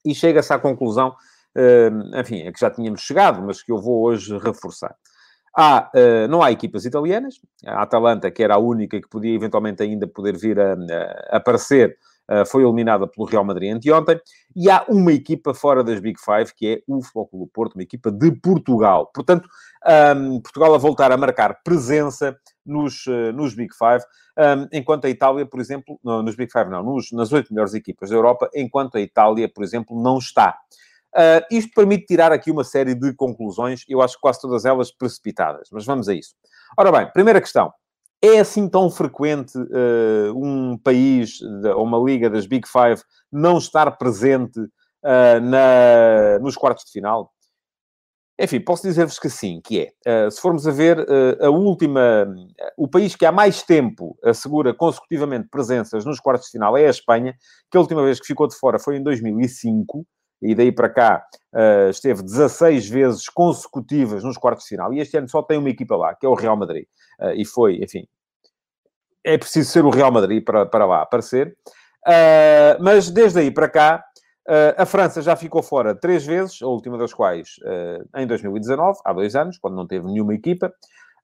e 0.04 0.14
chega-se 0.14 0.52
à 0.52 0.58
conclusão, 0.58 1.14
uh, 1.56 2.20
enfim, 2.20 2.46
a 2.46 2.52
que 2.52 2.60
já 2.60 2.70
tínhamos 2.70 3.02
chegado, 3.02 3.42
mas 3.42 3.62
que 3.62 3.70
eu 3.70 3.78
vou 3.78 4.02
hoje 4.02 4.36
reforçar. 4.38 4.94
Há, 5.54 5.90
uh, 5.94 6.28
não 6.28 6.42
há 6.42 6.50
equipas 6.50 6.84
italianas. 6.84 7.40
A 7.66 7.82
Atalanta, 7.82 8.30
que 8.30 8.42
era 8.42 8.54
a 8.54 8.58
única 8.58 9.00
que 9.00 9.08
podia 9.08 9.34
eventualmente 9.34 9.82
ainda 9.82 10.06
poder 10.06 10.36
vir 10.36 10.58
a, 10.58 10.74
a 11.30 11.36
aparecer, 11.36 11.98
foi 12.46 12.62
eliminada 12.62 13.06
pelo 13.06 13.26
Real 13.26 13.44
Madrid 13.44 13.74
anteontem. 13.74 14.20
E 14.54 14.70
há 14.70 14.84
uma 14.88 15.12
equipa 15.12 15.54
fora 15.54 15.82
das 15.82 16.00
Big 16.00 16.18
Five, 16.20 16.54
que 16.54 16.66
é 16.66 16.82
o 16.86 17.02
Futebol 17.02 17.26
Clube 17.26 17.50
Porto, 17.52 17.74
uma 17.74 17.82
equipa 17.82 18.10
de 18.10 18.32
Portugal. 18.32 19.10
Portanto, 19.14 19.48
um, 20.16 20.40
Portugal 20.40 20.74
a 20.74 20.78
voltar 20.78 21.12
a 21.12 21.16
marcar 21.16 21.60
presença 21.62 22.36
nos, 22.64 23.06
uh, 23.06 23.32
nos 23.32 23.54
Big 23.54 23.74
Five, 23.74 24.04
um, 24.38 24.68
enquanto 24.72 25.06
a 25.06 25.10
Itália, 25.10 25.46
por 25.46 25.60
exemplo, 25.60 25.98
nos 26.02 26.36
Big 26.36 26.52
Five 26.52 26.70
não, 26.70 26.82
nos, 26.82 27.10
nas 27.12 27.32
oito 27.32 27.52
melhores 27.52 27.74
equipas 27.74 28.10
da 28.10 28.16
Europa, 28.16 28.50
enquanto 28.54 28.96
a 28.96 29.00
Itália, 29.00 29.48
por 29.52 29.64
exemplo, 29.64 30.00
não 30.00 30.18
está. 30.18 30.56
Uh, 31.14 31.42
isto 31.50 31.72
permite 31.74 32.06
tirar 32.06 32.30
aqui 32.30 32.50
uma 32.50 32.62
série 32.62 32.94
de 32.94 33.12
conclusões, 33.14 33.84
eu 33.88 34.00
acho 34.00 34.14
que 34.14 34.20
quase 34.20 34.40
todas 34.40 34.64
elas 34.64 34.92
precipitadas, 34.92 35.68
mas 35.72 35.84
vamos 35.84 36.08
a 36.08 36.14
isso. 36.14 36.34
Ora 36.78 36.92
bem, 36.92 37.10
primeira 37.12 37.40
questão. 37.40 37.72
É 38.22 38.38
assim 38.38 38.68
tão 38.68 38.90
frequente 38.90 39.56
uh, 39.56 40.34
um 40.36 40.76
país 40.76 41.40
ou 41.74 41.84
uma 41.84 41.98
liga 41.98 42.28
das 42.28 42.46
Big 42.46 42.68
Five 42.68 43.02
não 43.32 43.56
estar 43.56 43.90
presente 43.92 44.60
uh, 44.60 45.40
na, 45.42 46.38
nos 46.40 46.54
quartos 46.54 46.84
de 46.84 46.92
final? 46.92 47.32
Enfim, 48.38 48.60
posso 48.60 48.82
dizer-vos 48.82 49.18
que 49.18 49.28
sim, 49.28 49.60
que 49.62 49.92
é. 50.06 50.30
se 50.30 50.40
formos 50.40 50.66
a 50.66 50.70
ver, 50.70 51.06
a 51.42 51.50
última... 51.50 52.26
O 52.74 52.88
país 52.88 53.14
que 53.14 53.26
há 53.26 53.30
mais 53.30 53.62
tempo 53.62 54.16
assegura 54.24 54.72
consecutivamente 54.72 55.46
presenças 55.50 56.06
nos 56.06 56.18
quartos 56.18 56.46
de 56.46 56.52
final 56.52 56.74
é 56.74 56.86
a 56.86 56.90
Espanha, 56.90 57.34
que 57.70 57.76
a 57.76 57.80
última 57.80 58.02
vez 58.02 58.18
que 58.18 58.26
ficou 58.26 58.48
de 58.48 58.56
fora 58.56 58.78
foi 58.78 58.96
em 58.96 59.02
2005, 59.02 60.06
e 60.42 60.54
daí 60.54 60.72
para 60.72 60.88
cá 60.88 61.24
uh, 61.54 61.90
esteve 61.90 62.22
16 62.22 62.88
vezes 62.88 63.28
consecutivas 63.28 64.24
nos 64.24 64.38
quartos 64.38 64.64
de 64.64 64.70
final. 64.70 64.92
E 64.92 65.00
este 65.00 65.16
ano 65.16 65.28
só 65.28 65.42
tem 65.42 65.58
uma 65.58 65.68
equipa 65.68 65.96
lá, 65.96 66.14
que 66.14 66.24
é 66.24 66.28
o 66.28 66.34
Real 66.34 66.56
Madrid. 66.56 66.86
Uh, 67.20 67.32
e 67.36 67.44
foi, 67.44 67.76
enfim, 67.82 68.06
é 69.24 69.36
preciso 69.36 69.70
ser 69.70 69.84
o 69.84 69.90
Real 69.90 70.10
Madrid 70.10 70.44
para, 70.44 70.66
para 70.66 70.86
lá 70.86 71.02
aparecer. 71.02 71.56
Uh, 72.06 72.80
mas 72.80 73.10
desde 73.10 73.40
aí 73.40 73.50
para 73.50 73.68
cá, 73.68 74.04
a 74.76 74.84
França 74.84 75.22
já 75.22 75.36
ficou 75.36 75.62
fora 75.62 75.94
três 75.94 76.26
vezes, 76.26 76.60
a 76.60 76.66
última 76.66 76.98
das 76.98 77.14
quais 77.14 77.50
em 78.16 78.26
2019, 78.26 78.98
há 79.04 79.12
dois 79.12 79.36
anos, 79.36 79.58
quando 79.58 79.76
não 79.76 79.86
teve 79.86 80.06
nenhuma 80.06 80.34
equipa. 80.34 80.72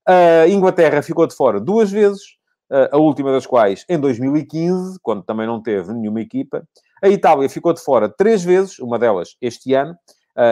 A 0.06 0.46
Inglaterra 0.46 1.02
ficou 1.02 1.26
de 1.26 1.34
fora 1.34 1.58
duas 1.58 1.90
vezes, 1.90 2.22
a 2.70 2.96
última 2.96 3.32
das 3.32 3.44
quais 3.44 3.84
em 3.88 3.98
2015, 3.98 5.00
quando 5.02 5.24
também 5.24 5.44
não 5.44 5.60
teve 5.60 5.92
nenhuma 5.92 6.20
equipa. 6.20 6.62
A 7.02 7.08
Itália 7.08 7.48
ficou 7.48 7.72
de 7.72 7.80
fora 7.80 8.08
três 8.08 8.44
vezes, 8.44 8.78
uma 8.78 8.96
delas 8.98 9.36
este 9.40 9.74
ano, 9.74 9.92
uh, 9.92 9.96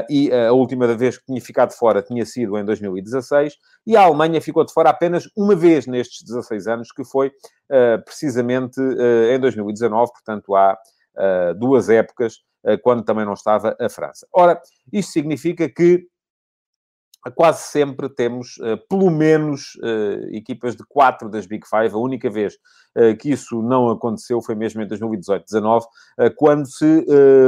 e 0.09 0.31
uh, 0.31 0.49
a 0.49 0.53
última 0.53 0.87
vez 0.95 1.19
que 1.19 1.27
tinha 1.27 1.41
ficado 1.41 1.73
fora 1.73 2.03
tinha 2.03 2.25
sido 2.25 2.57
em 2.59 2.65
2016, 2.65 3.57
e 3.87 3.97
a 3.97 4.03
Alemanha 4.03 4.41
ficou 4.41 4.65
de 4.65 4.73
fora 4.73 4.91
apenas 4.91 5.29
uma 5.37 5.55
vez 5.55 5.87
nestes 5.87 6.23
16 6.23 6.67
anos, 6.67 6.93
que 6.93 7.05
foi 7.05 7.29
uh, 7.29 8.03
precisamente 8.05 8.81
em 8.81 9.39
2019, 9.39 10.13
portanto 10.13 10.55
há 10.55 10.77
duas 11.57 11.89
épocas, 11.89 12.39
quando 12.83 13.05
também 13.05 13.25
não 13.25 13.35
estava 13.35 13.77
a 13.79 13.89
França. 13.89 14.27
Ora, 14.33 14.61
isto 14.93 15.13
significa 15.13 15.69
que 15.69 16.09
quase 17.31 17.69
sempre 17.69 18.09
temos, 18.09 18.57
uh, 18.59 18.77
pelo 18.89 19.11
menos, 19.11 19.77
uh, 19.77 20.29
equipas 20.31 20.77
de 20.77 20.85
quatro 20.87 21.29
das 21.29 21.47
Big 21.47 21.67
Five. 21.67 21.95
A 21.95 21.99
única 21.99 22.29
vez 22.29 22.55
uh, 22.97 23.17
que 23.19 23.31
isso 23.31 23.63
não 23.63 23.89
aconteceu 23.91 24.43
foi 24.43 24.55
mesmo 24.55 24.83
em 24.83 24.89
2018-19, 24.89 25.85
quando 26.37 26.67
se 26.67 27.05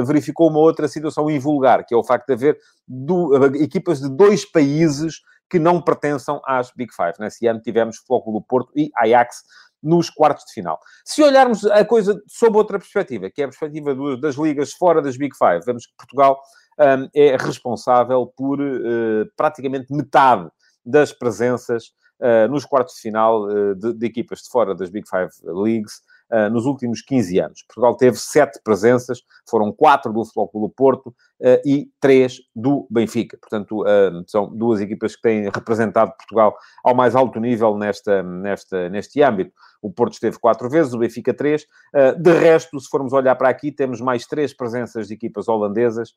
verificou 0.06 0.48
uma 0.48 0.58
outra 0.58 0.88
situação 0.88 1.30
invulgar, 1.30 1.84
que 1.84 1.94
é 1.94 1.96
o 1.96 2.04
facto 2.04 2.26
de 2.26 2.32
haver 2.32 2.58
do, 2.86 3.34
equipas 3.56 4.00
de 4.00 4.08
dois 4.08 4.44
países 4.44 5.20
que 5.48 5.58
não 5.58 5.80
pertençam 5.80 6.40
às 6.44 6.72
Big 6.72 6.92
Five. 6.94 7.14
Nesse 7.20 7.46
ano 7.46 7.60
tivemos 7.60 7.98
Futebol 7.98 8.32
do 8.32 8.42
Porto 8.42 8.72
e 8.74 8.90
Ajax 8.96 9.42
nos 9.82 10.10
quartos 10.10 10.44
de 10.46 10.52
final. 10.52 10.80
Se 11.04 11.22
olharmos 11.22 11.64
a 11.64 11.84
coisa 11.84 12.20
sob 12.26 12.56
outra 12.56 12.78
perspectiva, 12.78 13.30
que 13.30 13.40
é 13.40 13.44
a 13.44 13.48
perspectiva 13.48 13.94
do, 13.94 14.18
das 14.18 14.34
ligas 14.34 14.72
fora 14.72 15.00
das 15.00 15.16
Big 15.16 15.36
Five, 15.36 15.64
vemos 15.64 15.86
que 15.86 15.92
Portugal 15.96 16.40
um, 16.78 17.08
é 17.14 17.36
responsável 17.36 18.26
por 18.36 18.60
uh, 18.60 19.26
praticamente 19.36 19.92
metade 19.92 20.48
das 20.84 21.12
presenças 21.12 21.92
uh, 22.20 22.48
nos 22.50 22.64
quartos 22.64 22.94
de 22.96 23.00
final 23.02 23.44
uh, 23.44 23.74
de, 23.74 23.92
de, 23.94 24.06
equipas 24.06 24.40
de 24.40 24.48
fora 24.48 24.74
das 24.74 24.90
Big 24.90 25.08
Five 25.08 25.30
Leagues 25.42 26.00
uh, 26.30 26.50
nos 26.50 26.66
últimos 26.66 27.02
15 27.02 27.38
anos. 27.38 27.62
Portugal 27.62 27.96
teve 27.96 28.16
sete 28.16 28.60
presenças, 28.62 29.22
foram 29.48 29.72
quatro 29.72 30.12
do 30.12 30.24
Futebol 30.24 30.48
Clube 30.48 30.74
Porto 30.76 31.08
uh, 31.08 31.60
e 31.64 31.88
três 32.00 32.38
do 32.54 32.86
Benfica. 32.90 33.38
Portanto, 33.38 33.82
uh, 33.82 34.24
são 34.26 34.48
duas 34.54 34.80
equipas 34.80 35.16
que 35.16 35.22
têm 35.22 35.44
representado 35.50 36.12
Portugal 36.16 36.56
ao 36.84 36.94
mais 36.94 37.14
alto 37.14 37.40
nível 37.40 37.76
nesta, 37.76 38.22
nesta, 38.22 38.88
neste 38.88 39.22
âmbito. 39.22 39.52
O 39.82 39.92
Porto 39.92 40.14
esteve 40.14 40.38
quatro 40.38 40.68
vezes, 40.68 40.92
o 40.92 40.98
Benfica 40.98 41.32
três. 41.32 41.64
de 42.18 42.32
resto, 42.32 42.80
se 42.80 42.88
formos 42.88 43.12
olhar 43.12 43.36
para 43.36 43.48
aqui, 43.48 43.70
temos 43.70 44.00
mais 44.00 44.26
três 44.26 44.52
presenças 44.52 45.06
de 45.06 45.14
equipas 45.14 45.48
holandesas, 45.48 46.12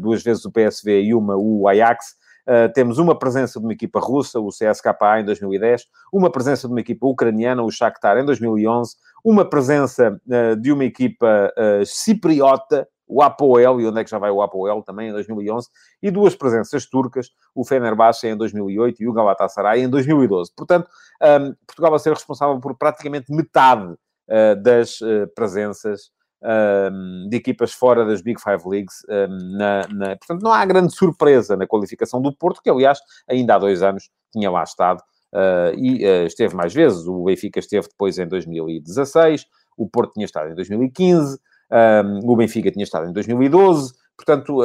duas 0.00 0.22
vezes 0.22 0.44
o 0.44 0.50
PSV 0.50 1.02
e 1.02 1.14
uma 1.14 1.36
o 1.36 1.68
Ajax. 1.68 2.14
Uh, 2.50 2.72
temos 2.72 2.98
uma 2.98 3.16
presença 3.18 3.60
de 3.60 3.66
uma 3.66 3.72
equipa 3.72 4.00
russa, 4.00 4.40
o 4.40 4.48
CSKA, 4.48 5.20
em 5.20 5.24
2010, 5.24 5.84
uma 6.12 6.30
presença 6.30 6.66
de 6.66 6.72
uma 6.72 6.80
equipa 6.80 7.06
ucraniana, 7.06 7.62
o 7.62 7.70
Shakhtar, 7.70 8.18
em 8.18 8.24
2011, 8.24 8.96
uma 9.24 9.44
presença 9.44 10.20
uh, 10.26 10.56
de 10.56 10.72
uma 10.72 10.84
equipa 10.84 11.52
uh, 11.56 11.84
cipriota, 11.84 12.88
o 13.06 13.22
Apoel, 13.22 13.80
e 13.80 13.86
onde 13.86 14.00
é 14.00 14.04
que 14.04 14.10
já 14.10 14.18
vai 14.18 14.30
o 14.30 14.40
Apoel 14.40 14.82
também 14.82 15.08
em 15.08 15.12
2011, 15.12 15.68
e 16.00 16.10
duas 16.10 16.36
presenças 16.36 16.86
turcas, 16.86 17.28
o 17.54 17.64
Fenerbahçe 17.64 18.28
em 18.28 18.36
2008 18.36 19.02
e 19.02 19.08
o 19.08 19.12
Galatasaray 19.12 19.82
em 19.82 19.88
2012. 19.88 20.52
Portanto, 20.56 20.88
um, 21.20 21.54
Portugal 21.66 21.90
vai 21.90 21.98
ser 21.98 22.12
responsável 22.12 22.58
por 22.60 22.76
praticamente 22.76 23.32
metade 23.32 23.92
uh, 23.92 24.62
das 24.62 25.00
uh, 25.00 25.26
presenças 25.34 26.12
um, 26.42 27.28
de 27.28 27.36
equipas 27.36 27.72
fora 27.72 28.04
das 28.04 28.22
Big 28.22 28.40
Five 28.40 28.62
Leagues. 28.66 29.02
Um, 29.08 29.56
na, 29.58 29.88
na... 29.88 30.16
Portanto, 30.16 30.42
não 30.42 30.52
há 30.52 30.64
grande 30.64 30.94
surpresa 30.94 31.56
na 31.56 31.66
qualificação 31.66 32.22
do 32.22 32.34
Porto, 32.34 32.62
que 32.62 32.70
aliás 32.70 33.00
ainda 33.28 33.56
há 33.56 33.58
dois 33.58 33.82
anos 33.82 34.08
tinha 34.32 34.50
lá 34.50 34.62
estado 34.62 35.02
Uh, 35.32 35.74
e 35.76 36.04
uh, 36.04 36.26
esteve 36.26 36.54
mais 36.54 36.74
vezes. 36.74 37.06
O 37.06 37.24
Benfica 37.24 37.60
esteve 37.60 37.88
depois 37.88 38.18
em 38.18 38.26
2016, 38.26 39.46
o 39.76 39.88
Porto 39.88 40.14
tinha 40.14 40.26
estado 40.26 40.50
em 40.50 40.54
2015, 40.54 41.38
um, 41.70 42.30
o 42.30 42.36
Benfica 42.36 42.70
tinha 42.70 42.84
estado 42.84 43.08
em 43.08 43.12
2012. 43.12 43.92
portanto, 44.16 44.60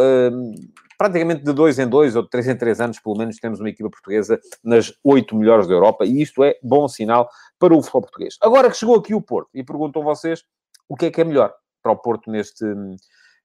praticamente 0.97 1.43
de 1.43 1.53
dois 1.53 1.77
em 1.79 1.87
dois 1.87 2.15
ou 2.15 2.23
de 2.23 2.29
três 2.29 2.47
em 2.47 2.55
três 2.55 2.79
anos, 2.79 2.99
pelo 2.99 3.17
menos, 3.17 3.37
temos 3.37 3.59
uma 3.59 3.69
equipa 3.69 3.89
portuguesa 3.89 4.39
nas 4.63 4.93
oito 5.03 5.35
melhores 5.35 5.67
da 5.67 5.73
Europa 5.73 6.05
e 6.05 6.21
isto 6.21 6.43
é 6.43 6.57
bom 6.63 6.87
sinal 6.87 7.29
para 7.59 7.73
o 7.73 7.81
futebol 7.81 8.01
português. 8.01 8.37
Agora 8.41 8.69
que 8.69 8.77
chegou 8.77 8.95
aqui 8.95 9.13
o 9.13 9.21
Porto 9.21 9.49
e 9.53 9.63
perguntam 9.63 10.03
vocês 10.03 10.43
o 10.87 10.95
que 10.95 11.07
é 11.07 11.11
que 11.11 11.21
é 11.21 11.23
melhor 11.23 11.53
para 11.81 11.91
o 11.91 11.97
Porto 11.97 12.31
neste, 12.31 12.65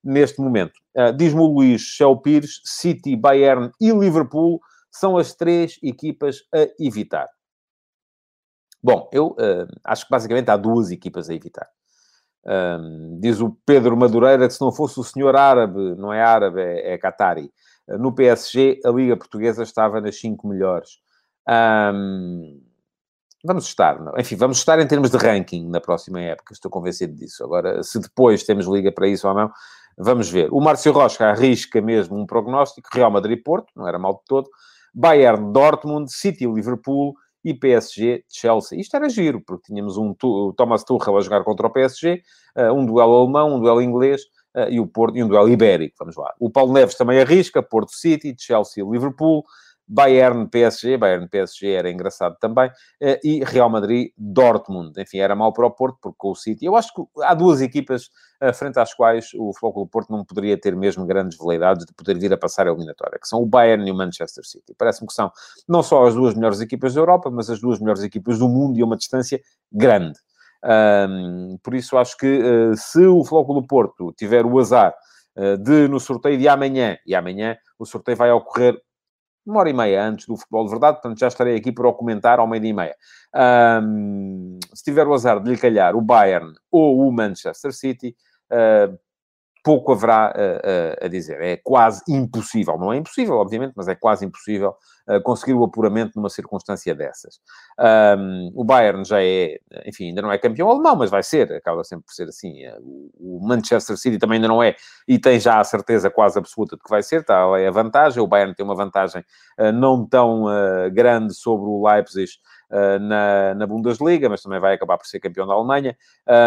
neste 0.03 0.41
momento. 0.41 0.73
Uh, 0.97 1.13
Diz-me 1.17 1.41
o 1.41 1.47
Luís 1.47 1.83
Shell 1.83 2.17
Pires, 2.17 2.61
City, 2.65 3.17
Bayern 3.17 3.71
e 3.81 3.91
Liverpool 3.91 4.61
são 4.91 5.17
as 5.17 5.35
três 5.35 5.79
equipas 5.83 6.43
a 6.53 6.69
evitar. 6.79 7.29
Bom, 8.83 9.09
eu 9.13 9.33
uh, 9.33 9.69
acho 9.85 10.05
que 10.05 10.11
basicamente 10.11 10.51
há 10.51 10.57
duas 10.57 10.91
equipas 10.91 11.29
a 11.29 11.35
evitar. 11.35 11.69
Diz 13.21 13.39
o 13.41 13.55
Pedro 13.67 13.97
Madureira 13.97 14.49
que 14.49 14.55
se 14.55 14.61
não 14.61 14.73
fosse 14.73 14.99
o 14.99 15.05
senhor 15.05 15.37
árabe, 15.37 15.95
não 15.97 16.11
é 16.11 16.23
árabe, 16.23 16.61
é, 16.61 16.95
é 16.95 16.99
Qatari, 16.99 17.53
no 17.87 18.15
PSG 18.15 18.81
a 18.85 18.91
Liga 18.91 19.17
Portuguesa 19.17 19.63
estava 19.63 20.01
nas 20.01 20.19
cinco 20.19 20.49
melhores. 20.49 21.01
Vamos 23.43 23.67
estar, 23.67 23.99
não? 24.01 24.13
enfim, 24.19 24.37
vamos 24.37 24.59
estar 24.59 24.79
em 24.81 24.87
termos 24.87 25.11
de 25.11 25.17
ranking 25.17 25.67
na 25.69 25.81
próxima 25.81 26.21
época, 26.21 26.53
estou 26.53 26.71
convencido 26.71 27.15
disso. 27.15 27.43
Agora, 27.43 27.83
se 27.83 27.99
depois 27.99 28.45
temos 28.45 28.67
Liga 28.67 28.93
para 28.93 29.09
isso 29.09 29.27
ou 29.27 29.35
não, 29.35 29.51
vamos 29.97 30.29
ver. 30.31 30.53
O 30.53 30.61
Márcio 30.61 30.93
Rocha 30.93 31.25
arrisca 31.27 31.81
mesmo 31.81 32.19
um 32.19 32.27
prognóstico, 32.27 32.89
Real 32.93 33.11
Madrid-Porto, 33.11 33.73
não 33.75 33.89
era 33.89 33.99
mal 33.99 34.15
de 34.15 34.25
todo, 34.27 34.51
Bayern, 34.95 35.53
Dortmund, 35.53 36.13
City, 36.13 36.47
Liverpool 36.47 37.15
e 37.45 37.55
PSG 37.55 38.25
Chelsea. 38.29 38.79
Isto 38.79 38.97
era 38.97 39.09
giro, 39.09 39.41
porque 39.41 39.73
tínhamos 39.73 39.97
um 39.97 40.15
Thomas 40.57 40.85
Tuchel 40.85 41.17
a 41.17 41.21
jogar 41.21 41.43
contra 41.43 41.67
o 41.67 41.71
PSG, 41.71 42.23
eh, 42.57 42.71
um 42.71 42.85
duelo 42.85 43.15
alemão, 43.15 43.57
um 43.57 43.61
duelo 43.61 43.81
inglês 43.81 44.23
eh, 44.55 44.73
e, 44.73 44.81
o 44.81 44.87
Porto, 44.87 45.17
e 45.17 45.25
um 45.25 45.29
duelo 45.29 45.49
ibérico. 45.49 45.97
Vamos 45.99 46.17
lá. 46.17 46.35
O 46.39 46.51
Paulo 46.51 46.73
Neves 46.73 46.97
também 46.97 47.21
arrisca, 47.21 47.63
Porto 47.63 47.93
City, 47.93 48.35
Chelsea, 48.39 48.85
Liverpool, 48.85 49.45
Bayern 49.93 50.49
PSG, 50.49 50.97
Bayern 50.97 51.29
PSG 51.29 51.73
era 51.73 51.91
engraçado 51.91 52.37
também, 52.41 52.71
eh, 53.01 53.19
e 53.25 53.43
Real 53.43 53.69
Madrid 53.69 54.13
Dortmund. 54.17 54.93
Enfim, 55.01 55.19
era 55.19 55.35
mal 55.35 55.53
para 55.53 55.67
o 55.67 55.71
Porto, 55.73 55.99
porque 56.01 56.17
com 56.17 56.31
o 56.31 56.37
City. 56.37 56.65
Eu 56.65 56.77
acho 56.77 56.95
que 56.95 57.03
há 57.25 57.35
duas 57.35 57.61
equipas 57.61 58.09
eh, 58.41 58.53
frente 58.53 58.79
às 58.79 58.95
quais 58.95 59.31
o 59.35 59.51
do 59.51 59.87
Porto 59.89 60.13
não 60.13 60.25
poderia 60.25 60.57
ter 60.57 60.77
mesmo 60.77 61.05
grandes 61.05 61.37
veleidades 61.37 61.85
de 61.85 61.93
poder 61.93 62.17
vir 62.19 62.33
a 62.33 62.39
passar 62.39 62.69
a 62.69 62.71
eliminatória, 62.71 63.19
que 63.21 63.27
são 63.27 63.43
o 63.43 63.47
Bayern 63.47 63.89
e 63.89 63.91
o 63.91 63.95
Manchester 63.95 64.45
City. 64.47 64.75
Parece-me 64.79 65.09
que 65.09 65.13
são 65.15 65.33
não 65.69 65.83
só 65.83 66.07
as 66.07 66.15
duas 66.15 66.35
melhores 66.37 66.61
equipas 66.61 66.95
da 66.95 67.01
Europa, 67.01 67.29
mas 67.29 67.51
as 67.51 67.61
duas 67.61 67.81
melhores 67.81 68.05
equipas 68.05 68.39
do 68.39 68.49
mundo 68.49 68.79
e 68.79 68.83
a 68.83 68.85
uma 68.85 68.97
distância 68.97 69.41
grande. 69.73 70.19
Um, 70.65 71.59
por 71.63 71.75
isso, 71.75 71.97
acho 71.97 72.17
que 72.17 72.39
uh, 72.39 72.77
se 72.77 73.05
o 73.07 73.23
do 73.23 73.67
Porto 73.67 74.13
tiver 74.13 74.45
o 74.47 74.59
azar 74.59 74.95
uh, 75.37 75.57
de, 75.59 75.89
no 75.89 75.99
sorteio 75.99 76.39
de 76.39 76.47
amanhã, 76.47 76.97
e 77.05 77.15
amanhã 77.15 77.57
o 77.79 77.85
sorteio 77.85 78.17
vai 78.17 78.31
ocorrer 78.31 78.81
uma 79.47 79.61
hora 79.61 79.71
e 79.71 79.73
meia 79.73 80.05
antes 80.05 80.27
do 80.27 80.37
futebol 80.37 80.65
de 80.65 80.71
verdade, 80.71 80.95
portanto 81.01 81.19
já 81.19 81.29
estarei 81.29 81.57
aqui 81.57 81.73
para 81.73 81.89
o 81.89 81.93
comentar 81.93 82.39
ao 82.39 82.47
meio-dia 82.47 82.71
e 82.71 82.75
meia. 82.75 82.97
Um, 83.83 84.59
se 84.75 84.85
tiver 84.85 85.07
o 85.07 85.15
azar 85.15 85.41
de 85.41 85.51
lhe 85.51 85.57
calhar 85.57 85.97
o 85.97 86.01
Bayern 86.01 86.53
ou 86.71 87.07
o 87.07 87.13
Manchester 87.13 87.73
City, 87.73 88.15
uh, 88.53 88.99
pouco 89.63 89.93
haverá 89.93 90.33
uh, 90.35 91.03
uh, 91.03 91.05
a 91.05 91.09
dizer. 91.09 91.41
É 91.41 91.57
quase 91.57 92.03
impossível, 92.09 92.79
não 92.79 92.93
é 92.93 92.97
impossível, 92.97 93.37
obviamente, 93.37 93.73
mas 93.77 93.89
é 93.89 93.95
quase 93.95 94.25
impossível 94.25 94.75
uh, 95.09 95.23
conseguir 95.23 95.55
o 95.55 95.65
apuramento 95.65 96.13
numa 96.17 96.29
circunstância 96.29 96.95
dessas. 96.95 97.41
Um, 97.79 98.53
o 98.55 98.65
Bayern 98.65 99.05
já 99.05 99.23
é, 99.23 99.59
enfim, 99.87 100.09
ainda 100.09 100.23
não 100.23 100.33
é 100.33 100.39
campeão 100.39 100.71
alemão, 100.71 100.97
mas 100.97 101.11
vai 101.11 101.23
ser, 101.23 101.53
acaba 101.53 101.85
sempre 101.85 102.07
por 102.07 102.13
ser 102.13 102.29
assim. 102.29 102.63
O 103.19 103.41
Manchester 103.47 103.97
City 103.97 104.19
também 104.19 104.37
ainda 104.37 104.49
não 104.49 104.63
é, 104.63 104.75
e 105.07 105.19
tem 105.19 105.39
já 105.39 105.61
a 105.61 105.65
certeza 105.65 106.11
quase 106.11 106.39
absoluta 106.39 106.77
de 106.77 106.83
que 106.83 106.91
vai 106.91 107.03
ser, 107.03 107.25
tá, 107.25 107.47
é 107.59 107.69
a 107.69 107.71
vantagem. 107.71 108.23
O 108.23 108.27
Bayern 108.27 108.55
tem 108.55 108.65
uma 108.65 108.75
vantagem 108.75 109.25
não 109.75 110.07
tão 110.07 110.45
grande 110.93 111.35
sobre 111.35 111.69
o 111.69 111.87
Leipzig, 111.87 112.31
uh, 112.31 112.60
na, 113.01 113.55
na 113.55 113.67
Bundesliga, 113.67 114.29
mas 114.29 114.43
também 114.43 114.61
vai 114.61 114.75
acabar 114.75 114.97
por 114.97 115.07
ser 115.07 115.21
campeão 115.21 115.47
da 115.47 115.55
Alemanha. 115.55 115.97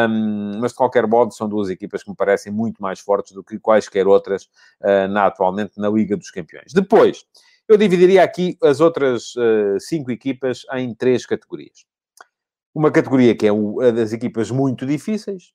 Um, 0.10 0.60
mas, 0.60 0.72
de 0.72 0.77
qualquer 0.77 1.06
modo, 1.08 1.34
são 1.34 1.48
duas 1.48 1.70
equipas 1.70 2.03
que 2.03 2.10
me 2.10 2.15
parecem 2.15 2.51
muito 2.51 2.82
mais 2.82 3.00
fortes 3.00 3.34
do 3.34 3.44
que 3.44 3.60
quaisquer 3.60 4.08
outras 4.08 4.46
uh, 4.82 5.08
na, 5.10 5.25
atualmente 5.25 5.74
na 5.77 5.89
Liga 5.89 6.15
dos 6.15 6.32
Campeões. 6.32 6.74
Depois, 6.74 7.25
eu 7.68 7.77
dividiria 7.77 8.24
aqui 8.24 8.58
as 8.62 8.80
outras 8.80 9.36
uh, 9.36 9.80
cinco 9.80 10.12
equipas 10.12 10.62
em 10.74 10.94
três 10.94 11.25
categorias. 11.25 11.86
Uma 12.74 12.92
categoria 12.92 13.36
que 13.36 13.46
é 13.46 13.50
a 13.50 13.92
das 13.92 14.13
equipas 14.13 14.50
muito 14.50 14.86
difíceis, 14.86 15.53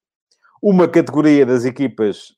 uma 0.62 0.86
categoria 0.88 1.44
das 1.44 1.64
equipas 1.64 2.36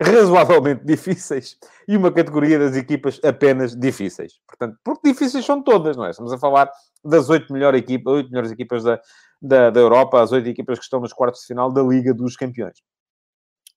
razoavelmente 0.00 0.84
difíceis 0.84 1.56
e 1.86 1.96
uma 1.96 2.12
categoria 2.12 2.58
das 2.58 2.76
equipas 2.76 3.20
apenas 3.24 3.74
difíceis. 3.74 4.34
Portanto, 4.46 4.78
porque 4.84 5.08
difíceis 5.08 5.44
são 5.44 5.62
todas, 5.62 5.96
não 5.96 6.06
é? 6.06 6.10
Estamos 6.10 6.32
a 6.32 6.38
falar 6.38 6.70
das 7.04 7.28
oito 7.28 7.52
melhor 7.52 7.74
equipas, 7.74 8.14
oito 8.14 8.30
melhores 8.30 8.52
equipas 8.52 8.84
da, 8.84 9.00
da, 9.42 9.70
da, 9.70 9.80
Europa, 9.80 10.22
as 10.22 10.30
oito 10.30 10.48
equipas 10.48 10.78
que 10.78 10.84
estão 10.84 11.00
nos 11.00 11.12
quartos 11.12 11.40
de 11.40 11.48
final 11.48 11.72
da 11.72 11.82
Liga 11.82 12.14
dos 12.14 12.36
Campeões. 12.36 12.78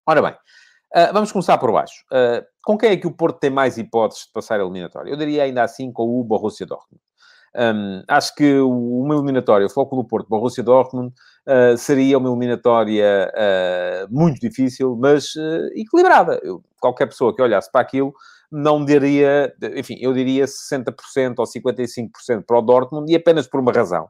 Ora 0.05 0.21
bem, 0.21 0.31
uh, 0.31 1.13
vamos 1.13 1.31
começar 1.31 1.57
por 1.57 1.71
baixo. 1.71 2.03
Uh, 2.11 2.45
com 2.63 2.77
quem 2.77 2.91
é 2.91 2.97
que 2.97 3.07
o 3.07 3.11
Porto 3.11 3.39
tem 3.39 3.49
mais 3.49 3.77
hipóteses 3.79 4.25
de 4.25 4.31
passar 4.31 4.59
a 4.59 4.63
eliminatória? 4.63 5.09
Eu 5.09 5.17
diria 5.17 5.43
ainda 5.43 5.63
assim 5.63 5.91
com 5.91 6.19
o 6.19 6.23
Borussia 6.23 6.67
Dortmund. 6.67 7.01
Acho 8.07 8.33
que 8.35 8.59
uma 8.59 9.15
eliminatória, 9.15 9.65
o 9.65 9.69
Foco 9.69 9.95
do 9.95 10.05
Porto, 10.05 10.29
Borussia 10.29 10.63
Dortmund, 10.63 11.13
uh, 11.47 11.77
seria 11.77 12.17
uma 12.17 12.29
eliminatória 12.29 13.31
uh, 13.33 14.13
muito 14.13 14.39
difícil, 14.39 14.97
mas 14.99 15.35
uh, 15.35 15.67
equilibrada. 15.75 16.39
Eu, 16.43 16.63
qualquer 16.79 17.07
pessoa 17.07 17.35
que 17.35 17.41
olhasse 17.41 17.71
para 17.71 17.81
aquilo 17.81 18.13
não 18.51 18.83
daria, 18.83 19.53
enfim, 19.75 19.95
eu 20.01 20.13
diria 20.13 20.45
60% 20.45 21.35
ou 21.37 21.45
55% 21.45 22.43
para 22.45 22.57
o 22.57 22.61
Dortmund 22.61 23.11
e 23.11 23.15
apenas 23.15 23.47
por 23.47 23.61
uma 23.61 23.71
razão, 23.71 24.09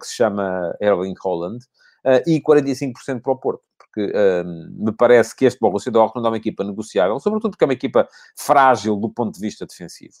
que 0.00 0.06
se 0.06 0.14
chama 0.14 0.74
Erling 0.80 1.14
Holland, 1.22 1.58
e 2.26 2.40
45% 2.40 3.20
para 3.20 3.32
o 3.32 3.36
Porto 3.36 3.62
porque 3.94 4.12
me 4.76 4.92
parece 4.92 5.36
que 5.36 5.44
este 5.44 5.60
Borussia 5.60 5.92
Dortmund 5.92 6.26
é 6.26 6.30
uma 6.30 6.36
equipa 6.36 6.64
negociável, 6.64 7.20
sobretudo 7.20 7.52
porque 7.52 7.64
é 7.64 7.66
uma 7.66 7.74
equipa 7.74 8.08
frágil 8.36 8.96
do 8.96 9.08
ponto 9.08 9.34
de 9.34 9.40
vista 9.40 9.64
defensivo. 9.64 10.14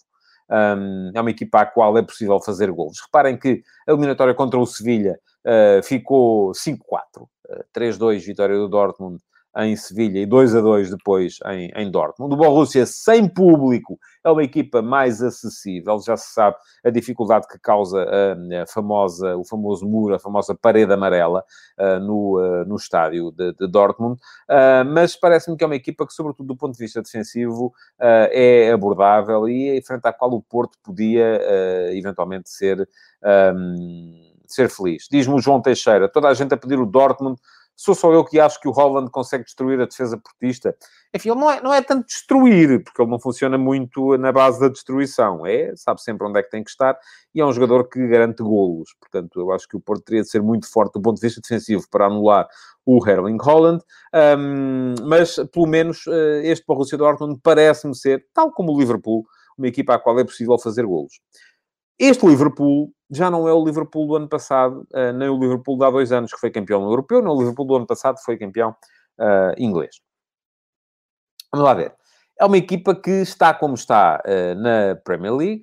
Um, 0.48 1.10
é 1.14 1.20
uma 1.20 1.30
equipa 1.30 1.60
à 1.60 1.66
qual 1.66 1.96
é 1.96 2.02
possível 2.02 2.38
fazer 2.40 2.70
golos. 2.70 3.00
Reparem 3.00 3.36
que 3.36 3.62
a 3.88 3.92
eliminatória 3.92 4.34
contra 4.34 4.58
o 4.58 4.66
Sevilha 4.66 5.18
uh, 5.46 5.82
ficou 5.82 6.52
5-4. 6.52 6.78
Uh, 7.22 7.64
3-2 7.74 8.24
vitória 8.24 8.56
do 8.56 8.68
Dortmund 8.68 9.20
em 9.56 9.76
Sevilha 9.76 10.18
e 10.18 10.26
2 10.26 10.56
a 10.56 10.60
2 10.60 10.90
depois 10.90 11.38
em, 11.46 11.70
em 11.76 11.90
Dortmund. 11.90 12.34
O 12.34 12.36
Borussia 12.36 12.84
sem 12.86 13.28
público 13.28 13.98
é 14.24 14.30
uma 14.30 14.42
equipa 14.42 14.82
mais 14.82 15.22
acessível, 15.22 16.00
já 16.00 16.16
se 16.16 16.32
sabe 16.32 16.56
a 16.84 16.90
dificuldade 16.90 17.46
que 17.46 17.58
causa 17.58 18.02
a, 18.02 18.62
a 18.62 18.66
famosa, 18.66 19.36
o 19.36 19.44
famoso 19.44 19.86
muro, 19.86 20.14
a 20.14 20.18
famosa 20.18 20.54
parede 20.54 20.92
amarela 20.92 21.44
uh, 21.78 22.00
no, 22.00 22.40
uh, 22.40 22.64
no 22.64 22.76
estádio 22.76 23.30
de, 23.30 23.52
de 23.52 23.68
Dortmund, 23.68 24.20
uh, 24.48 24.84
mas 24.86 25.14
parece-me 25.14 25.56
que 25.56 25.62
é 25.62 25.66
uma 25.66 25.76
equipa 25.76 26.06
que, 26.06 26.12
sobretudo 26.12 26.48
do 26.48 26.56
ponto 26.56 26.72
de 26.72 26.78
vista 26.78 27.02
defensivo, 27.02 27.72
é 28.00 28.70
abordável 28.72 29.48
e 29.48 29.80
frente 29.82 30.06
à 30.06 30.12
qual 30.12 30.32
o 30.32 30.42
Porto 30.42 30.78
podia 30.82 31.40
eventualmente 31.92 32.50
ser, 32.50 32.88
um, 33.54 34.33
ser 34.46 34.68
feliz. 34.68 35.06
Diz-me 35.10 35.34
o 35.34 35.40
João 35.40 35.60
Teixeira, 35.60 36.08
toda 36.08 36.28
a 36.28 36.34
gente 36.34 36.54
a 36.54 36.56
pedir 36.56 36.78
o 36.78 36.86
Dortmund 36.86 37.38
Sou 37.76 37.94
só 37.94 38.12
eu 38.12 38.24
que 38.24 38.38
acho 38.38 38.60
que 38.60 38.68
o 38.68 38.70
Holland 38.70 39.10
consegue 39.10 39.44
destruir 39.44 39.80
a 39.80 39.86
defesa 39.86 40.16
portista. 40.16 40.76
Enfim, 41.12 41.30
ele 41.30 41.40
não 41.40 41.50
é, 41.50 41.60
não 41.60 41.74
é 41.74 41.82
tanto 41.82 42.06
destruir, 42.06 42.84
porque 42.84 43.02
ele 43.02 43.10
não 43.10 43.18
funciona 43.18 43.58
muito 43.58 44.16
na 44.16 44.30
base 44.30 44.60
da 44.60 44.68
destruição. 44.68 45.44
É, 45.44 45.74
sabe 45.74 46.00
sempre 46.00 46.26
onde 46.26 46.38
é 46.38 46.42
que 46.42 46.50
tem 46.50 46.62
que 46.62 46.70
estar 46.70 46.96
e 47.34 47.40
é 47.40 47.44
um 47.44 47.52
jogador 47.52 47.88
que 47.88 48.06
garante 48.06 48.42
golos. 48.44 48.94
Portanto, 49.00 49.40
eu 49.40 49.50
acho 49.50 49.68
que 49.68 49.76
o 49.76 49.80
Porto 49.80 50.04
teria 50.04 50.22
de 50.22 50.28
ser 50.28 50.40
muito 50.40 50.70
forte 50.70 50.92
do 50.94 51.02
ponto 51.02 51.16
de 51.16 51.26
vista 51.26 51.40
defensivo 51.40 51.84
para 51.90 52.06
anular 52.06 52.46
o 52.86 53.04
Erling 53.08 53.38
Holland. 53.40 53.82
Um, 54.38 54.94
mas, 55.08 55.36
pelo 55.52 55.66
menos, 55.66 56.06
eh, 56.06 56.42
este 56.44 56.64
Borussia 56.64 56.96
Dortmund 56.96 57.40
parece-me 57.42 57.96
ser, 57.96 58.24
tal 58.32 58.52
como 58.52 58.72
o 58.72 58.78
Liverpool, 58.78 59.24
uma 59.58 59.66
equipa 59.66 59.94
à 59.94 59.98
qual 59.98 60.18
é 60.20 60.24
possível 60.24 60.58
fazer 60.58 60.86
golos. 60.86 61.20
Este 61.98 62.26
Liverpool 62.26 62.92
já 63.16 63.30
não 63.30 63.48
é 63.48 63.52
o 63.52 63.64
Liverpool 63.64 64.06
do 64.06 64.16
ano 64.16 64.28
passado, 64.28 64.86
uh, 64.92 65.12
nem 65.12 65.28
o 65.28 65.38
Liverpool 65.38 65.78
de 65.78 65.84
há 65.84 65.90
dois 65.90 66.12
anos, 66.12 66.32
que 66.32 66.38
foi 66.38 66.50
campeão 66.50 66.82
europeu, 66.82 67.22
nem 67.22 67.32
o 67.32 67.38
Liverpool 67.38 67.66
do 67.66 67.76
ano 67.76 67.86
passado 67.86 68.18
foi 68.24 68.36
campeão 68.36 68.70
uh, 69.18 69.54
inglês. 69.58 70.00
Vamos 71.52 71.66
lá 71.66 71.74
ver. 71.74 71.94
É 72.38 72.44
uma 72.44 72.58
equipa 72.58 72.94
que 72.94 73.10
está 73.10 73.54
como 73.54 73.74
está 73.74 74.20
uh, 74.26 74.54
na 74.56 74.96
Premier 75.04 75.34
League, 75.34 75.62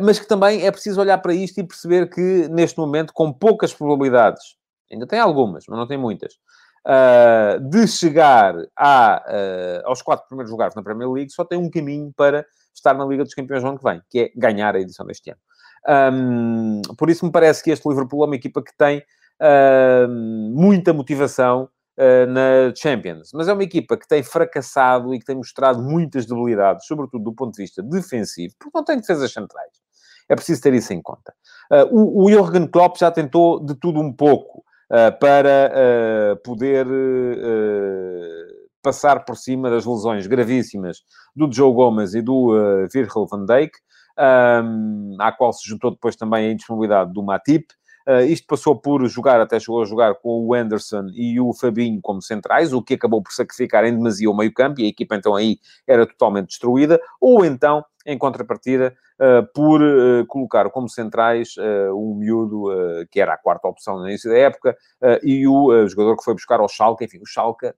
mas 0.00 0.18
que 0.18 0.26
também 0.26 0.64
é 0.64 0.70
preciso 0.70 1.00
olhar 1.00 1.18
para 1.18 1.34
isto 1.34 1.58
e 1.58 1.66
perceber 1.66 2.08
que, 2.08 2.48
neste 2.48 2.78
momento, 2.78 3.12
com 3.12 3.30
poucas 3.30 3.74
probabilidades, 3.74 4.56
ainda 4.90 5.06
tem 5.06 5.18
algumas, 5.18 5.64
mas 5.68 5.78
não 5.78 5.86
tem 5.86 5.98
muitas, 5.98 6.34
de 7.68 7.86
chegar 7.86 8.54
a, 8.78 9.82
aos 9.84 10.00
quatro 10.00 10.26
primeiros 10.28 10.50
lugares 10.50 10.74
na 10.74 10.82
Premier 10.82 11.10
League, 11.10 11.32
só 11.32 11.44
tem 11.44 11.58
um 11.58 11.68
caminho 11.68 12.12
para 12.16 12.46
estar 12.72 12.94
na 12.94 13.04
Liga 13.04 13.24
dos 13.24 13.34
Campeões 13.34 13.62
no 13.62 13.70
ano 13.70 13.78
que 13.78 13.84
vem, 13.84 14.00
que 14.08 14.20
é 14.20 14.32
ganhar 14.34 14.74
a 14.74 14.80
edição 14.80 15.04
deste 15.04 15.30
ano. 15.30 15.40
Um, 15.86 16.80
por 16.96 17.10
isso 17.10 17.24
me 17.24 17.32
parece 17.32 17.62
que 17.62 17.70
este 17.70 17.88
Liverpool 17.88 18.24
é 18.24 18.26
uma 18.26 18.36
equipa 18.36 18.62
que 18.62 18.74
tem 18.76 19.02
uh, 19.40 20.08
muita 20.08 20.92
motivação 20.92 21.68
uh, 21.98 22.26
na 22.30 22.74
Champions. 22.74 23.30
Mas 23.34 23.48
é 23.48 23.52
uma 23.52 23.62
equipa 23.62 23.96
que 23.96 24.08
tem 24.08 24.22
fracassado 24.22 25.14
e 25.14 25.18
que 25.18 25.24
tem 25.24 25.36
mostrado 25.36 25.82
muitas 25.82 26.26
debilidades, 26.26 26.86
sobretudo 26.86 27.24
do 27.24 27.32
ponto 27.34 27.54
de 27.54 27.62
vista 27.62 27.82
defensivo, 27.82 28.54
porque 28.58 28.76
não 28.76 28.84
tem 28.84 28.98
defesas 28.98 29.32
centrais. 29.32 29.72
É 30.28 30.34
preciso 30.34 30.62
ter 30.62 30.72
isso 30.72 30.92
em 30.92 31.02
conta. 31.02 31.34
Uh, 31.70 31.86
o, 31.90 32.24
o 32.24 32.30
Jürgen 32.30 32.66
Klopp 32.66 32.96
já 32.98 33.10
tentou 33.10 33.60
de 33.60 33.74
tudo 33.74 34.00
um 34.00 34.12
pouco 34.12 34.64
uh, 34.90 35.18
para 35.18 36.36
poder 36.42 36.86
passar 38.82 39.24
por 39.24 39.36
cima 39.36 39.70
das 39.70 39.86
lesões 39.86 40.26
gravíssimas 40.26 40.98
do 41.34 41.50
Joe 41.50 41.72
Gomes 41.72 42.14
e 42.14 42.20
do 42.20 42.52
Virgil 42.92 43.26
van 43.26 43.46
Dijk, 43.46 43.72
um, 44.18 45.16
à 45.20 45.32
qual 45.32 45.52
se 45.52 45.68
juntou 45.68 45.90
depois 45.90 46.16
também 46.16 46.48
a 46.48 46.52
indisponibilidade 46.52 47.12
do 47.12 47.22
Matip. 47.22 47.66
Uh, 48.06 48.20
isto 48.20 48.46
passou 48.46 48.78
por 48.78 49.06
jogar, 49.08 49.40
até 49.40 49.58
chegou 49.58 49.80
a 49.80 49.86
jogar 49.86 50.14
com 50.16 50.46
o 50.46 50.52
Anderson 50.52 51.06
e 51.14 51.40
o 51.40 51.54
Fabinho 51.54 52.00
como 52.02 52.20
centrais, 52.20 52.74
o 52.74 52.82
que 52.82 52.94
acabou 52.94 53.22
por 53.22 53.32
sacrificar 53.32 53.82
em 53.86 53.96
demasia 53.96 54.30
o 54.30 54.36
meio-campo, 54.36 54.78
e 54.80 54.84
a 54.84 54.88
equipa 54.88 55.16
então 55.16 55.34
aí 55.34 55.58
era 55.86 56.06
totalmente 56.06 56.48
destruída, 56.48 57.00
ou 57.18 57.46
então, 57.46 57.82
em 58.04 58.18
contrapartida, 58.18 58.94
uh, 59.18 59.50
por 59.54 59.80
uh, 59.80 60.26
colocar 60.26 60.68
como 60.68 60.86
centrais 60.86 61.54
um 61.94 62.14
miúdo 62.14 62.66
que 63.10 63.20
era 63.20 63.32
a 63.32 63.38
quarta 63.38 63.68
opção 63.68 63.98
no 63.98 64.06
início 64.06 64.30
da 64.30 64.36
época, 64.36 64.76
e 65.22 65.48
o 65.48 65.88
jogador 65.88 66.18
que 66.18 66.24
foi 66.24 66.34
buscar 66.34 66.60
ao 66.60 66.68
Schalke, 66.68 67.06
enfim, 67.06 67.20
o 67.22 67.26
Schalke 67.26 67.72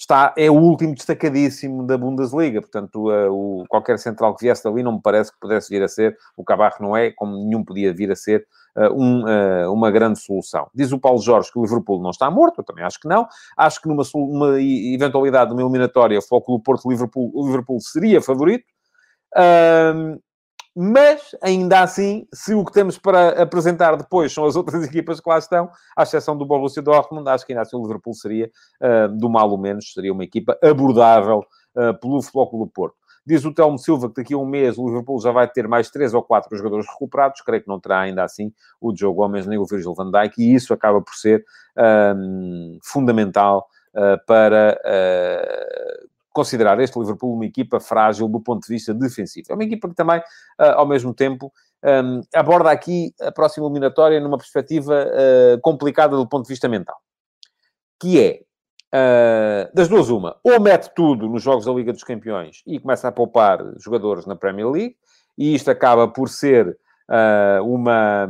está, 0.00 0.32
é 0.36 0.50
o 0.50 0.54
último 0.54 0.94
destacadíssimo 0.94 1.86
da 1.86 1.98
Bundesliga. 1.98 2.60
Portanto, 2.62 3.10
uh, 3.10 3.30
o, 3.30 3.64
qualquer 3.68 3.98
central 3.98 4.34
que 4.34 4.44
viesse 4.46 4.64
dali 4.64 4.82
não 4.82 4.92
me 4.92 5.00
parece 5.02 5.30
que 5.30 5.38
pudesse 5.38 5.68
vir 5.68 5.82
a 5.82 5.88
ser, 5.88 6.16
o 6.36 6.42
Cabarro 6.42 6.76
não 6.80 6.96
é, 6.96 7.10
como 7.10 7.36
nenhum 7.36 7.62
podia 7.62 7.92
vir 7.92 8.10
a 8.10 8.16
ser, 8.16 8.46
uh, 8.76 8.94
um, 8.94 9.24
uh, 9.24 9.70
uma 9.70 9.90
grande 9.90 10.18
solução. 10.18 10.68
Diz 10.74 10.90
o 10.90 10.98
Paulo 10.98 11.20
Jorge 11.20 11.52
que 11.52 11.58
o 11.58 11.62
Liverpool 11.62 12.02
não 12.02 12.10
está 12.10 12.30
morto, 12.30 12.60
eu 12.60 12.64
também 12.64 12.82
acho 12.82 12.98
que 12.98 13.06
não. 13.06 13.28
Acho 13.56 13.82
que 13.82 13.88
numa 13.88 14.02
uma 14.14 14.60
eventualidade 14.60 15.50
de 15.50 15.54
uma 15.54 15.62
eliminatória, 15.62 16.20
Foco 16.22 16.56
do 16.56 16.62
Porto-Liverpool, 16.62 17.30
o 17.34 17.46
Liverpool 17.46 17.78
seria 17.80 18.22
favorito. 18.22 18.64
Mas, 20.74 21.34
ainda 21.42 21.82
assim, 21.82 22.26
se 22.32 22.54
o 22.54 22.64
que 22.64 22.72
temos 22.72 22.96
para 22.96 23.42
apresentar 23.42 23.96
depois 23.96 24.32
são 24.32 24.44
as 24.44 24.54
outras 24.56 24.82
equipas 24.86 25.20
que 25.20 25.28
lá 25.28 25.38
estão, 25.38 25.70
à 25.96 26.02
exceção 26.02 26.36
do 26.36 26.46
Borussia 26.46 26.82
Dortmund, 26.82 27.28
acho 27.28 27.44
que 27.44 27.52
ainda 27.52 27.62
assim 27.62 27.76
o 27.76 27.82
Liverpool 27.82 28.14
seria, 28.14 28.50
uh, 28.80 29.08
do 29.16 29.28
mal 29.28 29.50
ou 29.50 29.58
menos, 29.58 29.92
seria 29.92 30.12
uma 30.12 30.24
equipa 30.24 30.58
abordável 30.62 31.44
uh, 31.74 31.98
pelo 32.00 32.22
Futebol 32.22 32.50
Clube 32.50 32.64
do 32.66 32.70
Porto. 32.70 33.00
Diz 33.26 33.44
o 33.44 33.52
Telmo 33.52 33.78
Silva 33.78 34.08
que 34.08 34.14
daqui 34.16 34.34
a 34.34 34.38
um 34.38 34.46
mês 34.46 34.78
o 34.78 34.86
Liverpool 34.86 35.20
já 35.20 35.30
vai 35.30 35.46
ter 35.46 35.68
mais 35.68 35.90
três 35.90 36.14
ou 36.14 36.22
quatro 36.22 36.56
jogadores 36.56 36.86
recuperados. 36.88 37.40
Creio 37.42 37.62
que 37.62 37.68
não 37.68 37.78
terá 37.78 38.00
ainda 38.00 38.24
assim 38.24 38.52
o 38.80 38.96
Joe 38.96 39.14
Gomes 39.14 39.46
nem 39.46 39.58
o 39.58 39.66
Virgil 39.66 39.94
van 39.94 40.10
Dijk. 40.10 40.34
E 40.38 40.54
isso 40.54 40.72
acaba 40.72 41.00
por 41.02 41.14
ser 41.14 41.44
um, 42.16 42.78
fundamental 42.82 43.68
uh, 43.94 44.24
para 44.26 44.80
uh, 44.84 46.09
considerar 46.32 46.78
este 46.80 46.98
Liverpool 46.98 47.34
uma 47.34 47.44
equipa 47.44 47.80
frágil 47.80 48.28
do 48.28 48.40
ponto 48.40 48.62
de 48.62 48.72
vista 48.72 48.94
defensivo. 48.94 49.46
É 49.50 49.54
uma 49.54 49.64
equipa 49.64 49.88
que 49.88 49.94
também, 49.94 50.22
ah, 50.58 50.74
ao 50.74 50.86
mesmo 50.86 51.12
tempo, 51.12 51.52
um, 51.82 52.20
aborda 52.34 52.70
aqui 52.70 53.14
a 53.20 53.32
próxima 53.32 53.66
eliminatória 53.66 54.20
numa 54.20 54.36
perspectiva 54.36 55.06
uh, 55.06 55.60
complicada 55.62 56.16
do 56.16 56.28
ponto 56.28 56.44
de 56.44 56.50
vista 56.50 56.68
mental. 56.68 56.96
Que 57.98 58.20
é, 58.20 58.40
uh, 58.94 59.74
das 59.74 59.88
duas 59.88 60.10
uma, 60.10 60.36
ou 60.44 60.60
mete 60.60 60.90
tudo 60.94 61.28
nos 61.28 61.42
jogos 61.42 61.64
da 61.64 61.72
Liga 61.72 61.92
dos 61.92 62.04
Campeões 62.04 62.62
e 62.66 62.78
começa 62.78 63.08
a 63.08 63.12
poupar 63.12 63.60
jogadores 63.78 64.26
na 64.26 64.36
Premier 64.36 64.68
League, 64.68 64.96
e 65.38 65.54
isto 65.54 65.70
acaba 65.70 66.06
por 66.06 66.28
ser 66.28 66.76
uh, 67.08 67.64
uma, 67.64 68.28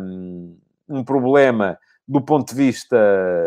um 0.88 1.02
problema 1.04 1.76
do 2.10 2.20
ponto 2.20 2.48
de 2.48 2.56
vista 2.56 2.96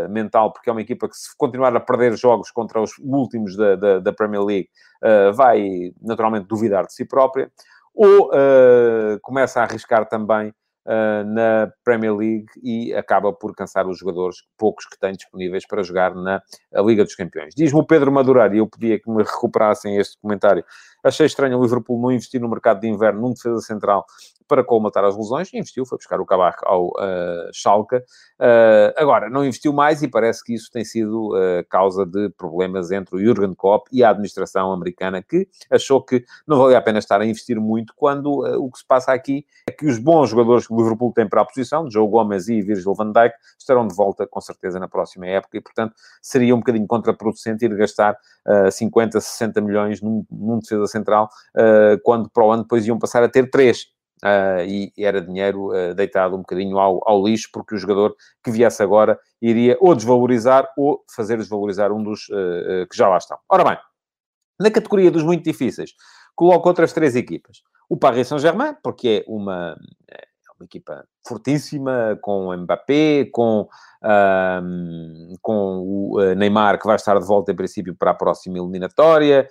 mental, 0.10 0.54
porque 0.54 0.69
é 0.69 0.71
uma 0.71 0.80
equipa 0.80 1.10
que, 1.10 1.17
se 1.17 1.36
continuar 1.38 1.76
a 1.76 1.82
perder 1.82 2.15
jogos 2.15 2.49
contra 2.49 2.80
os 2.80 2.93
últimos 2.99 3.58
da, 3.58 3.76
da, 3.76 3.99
da 3.99 4.13
Premier 4.13 4.41
League, 4.41 4.69
uh, 5.04 5.34
vai 5.34 5.91
naturalmente 6.02 6.47
duvidar 6.47 6.86
de 6.86 6.93
si 6.93 7.04
própria, 7.04 7.52
ou 7.93 8.30
uh, 8.30 9.19
começa 9.21 9.60
a 9.60 9.63
arriscar 9.63 10.08
também 10.08 10.47
uh, 10.86 11.26
na 11.26 11.73
Premier 11.84 12.15
League 12.15 12.45
e 12.63 12.93
acaba 12.93 13.34
por 13.34 13.54
cansar 13.54 13.86
os 13.86 13.97
jogadores, 13.97 14.38
poucos 14.58 14.86
que 14.86 14.97
tem 14.97 15.12
disponíveis 15.12 15.67
para 15.67 15.84
jogar 15.84 16.15
na 16.15 16.41
Liga 16.86 17.04
dos 17.04 17.15
Campeões. 17.15 17.54
Diz-me 17.54 17.82
o 17.82 17.86
Pedro 17.86 18.13
Madureira, 18.13 18.56
e 18.56 18.60
eu 18.60 18.69
pedia 18.69 18.97
que 18.97 19.12
me 19.12 19.23
recuperassem 19.23 19.97
este 19.97 20.17
comentário. 20.21 20.63
Achei 21.03 21.25
estranho 21.25 21.57
o 21.57 21.63
Liverpool 21.63 22.01
não 22.01 22.11
investir 22.11 22.39
no 22.39 22.49
mercado 22.49 22.79
de 22.79 22.87
inverno 22.87 23.21
num 23.21 23.33
defesa 23.33 23.59
central 23.59 24.05
para 24.47 24.63
colmatar 24.63 25.03
as 25.03 25.17
lesões, 25.17 25.53
investiu, 25.53 25.85
foi 25.85 25.97
buscar 25.97 26.19
o 26.19 26.25
Cabarro 26.25 26.57
ao 26.63 26.87
uh, 26.89 27.51
Schalke. 27.51 27.95
Uh, 27.95 28.93
agora, 28.95 29.29
não 29.29 29.43
investiu 29.43 29.73
mais 29.73 30.03
e 30.03 30.07
parece 30.07 30.43
que 30.43 30.53
isso 30.53 30.69
tem 30.71 30.83
sido 30.83 31.29
uh, 31.29 31.65
causa 31.69 32.05
de 32.05 32.29
problemas 32.29 32.91
entre 32.91 33.15
o 33.15 33.19
Jürgen 33.19 33.53
Klopp 33.55 33.87
e 33.91 34.03
a 34.03 34.09
administração 34.09 34.71
americana, 34.71 35.21
que 35.21 35.47
achou 35.71 36.03
que 36.03 36.23
não 36.45 36.57
valia 36.57 36.77
a 36.77 36.81
pena 36.81 36.99
estar 36.99 37.21
a 37.21 37.25
investir 37.25 37.59
muito, 37.59 37.93
quando 37.95 38.27
uh, 38.27 38.63
o 38.63 38.71
que 38.71 38.79
se 38.79 38.85
passa 38.85 39.11
aqui 39.13 39.45
é 39.67 39.71
que 39.71 39.85
os 39.85 39.97
bons 39.97 40.29
jogadores 40.29 40.67
que 40.67 40.73
o 40.73 40.77
Liverpool 40.77 41.11
tem 41.13 41.27
para 41.27 41.41
a 41.41 41.45
posição, 41.45 41.89
Joe 41.89 42.07
Gomes 42.07 42.47
e 42.47 42.61
Virgil 42.61 42.93
van 42.93 43.11
Dijk, 43.11 43.35
estarão 43.57 43.87
de 43.87 43.95
volta, 43.95 44.27
com 44.27 44.41
certeza, 44.41 44.79
na 44.79 44.87
próxima 44.87 45.25
época, 45.25 45.57
e, 45.57 45.61
portanto, 45.61 45.95
seria 46.21 46.53
um 46.53 46.59
bocadinho 46.59 46.85
contraproducente 46.85 47.65
ir 47.65 47.75
gastar 47.75 48.17
50, 48.71 49.21
60 49.21 49.61
milhões 49.61 50.01
num, 50.01 50.25
num 50.29 50.59
defesa 50.59 50.85
central, 50.93 51.29
quando 52.03 52.29
para 52.29 52.45
o 52.45 52.51
ano 52.51 52.63
depois 52.63 52.88
iam 52.88 52.97
passar 52.97 53.23
a 53.23 53.29
ter 53.29 53.49
três 53.49 53.88
uh, 54.23 54.63
e 54.65 54.91
era 54.97 55.21
dinheiro 55.21 55.67
uh, 55.67 55.93
deitado 55.93 56.36
um 56.36 56.39
bocadinho 56.39 56.79
ao, 56.79 57.01
ao, 57.06 57.23
lixo, 57.23 57.49
porque 57.51 57.75
o 57.75 57.77
jogador 57.77 58.15
que 58.43 58.49
viesse 58.49 58.82
agora 58.82 59.19
iria 59.41 59.77
ou 59.79 59.93
desvalorizar 59.93 60.67
ou 60.77 61.03
fazer 61.13 61.38
desvalorizar 61.38 61.91
um 61.91 62.01
dos 62.01 62.29
uh, 62.29 62.88
que 62.89 62.97
já 62.97 63.08
lá 63.10 63.17
estão. 63.17 63.38
Ora 63.49 63.63
bem, 63.63 63.77
na 64.60 64.71
categoria 64.71 65.12
dos 65.12 65.23
muito 65.23 65.43
difíceis, 65.43 65.91
coloco 66.36 66.67
outras 66.67 66.93
três 66.93 67.15
equipas. 67.15 67.62
O 67.89 67.97
Paris 67.97 68.27
Saint-Germain, 68.27 68.75
porque 68.82 69.23
é 69.27 69.32
uma, 69.32 69.75
uma 70.63 70.65
equipa 70.65 71.06
fortíssima, 71.28 72.17
com 72.21 72.56
Mbappé, 72.56 73.30
com, 73.32 73.67
com 75.41 75.80
o 75.86 76.34
Neymar, 76.36 76.80
que 76.80 76.88
vai 76.88 76.95
estar 76.95 77.19
de 77.19 77.26
volta, 77.26 77.52
em 77.52 77.56
princípio, 77.56 77.95
para 77.95 78.12
a 78.12 78.15
próxima 78.15 78.58
eliminatória. 78.58 79.47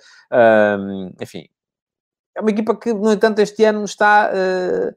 Enfim, 1.21 1.47
é 2.35 2.41
uma 2.41 2.49
equipa 2.49 2.75
que, 2.75 2.93
no 2.93 3.11
entanto, 3.11 3.39
este 3.39 3.63
ano 3.63 3.85
está... 3.85 4.31
Uh, 4.31 4.93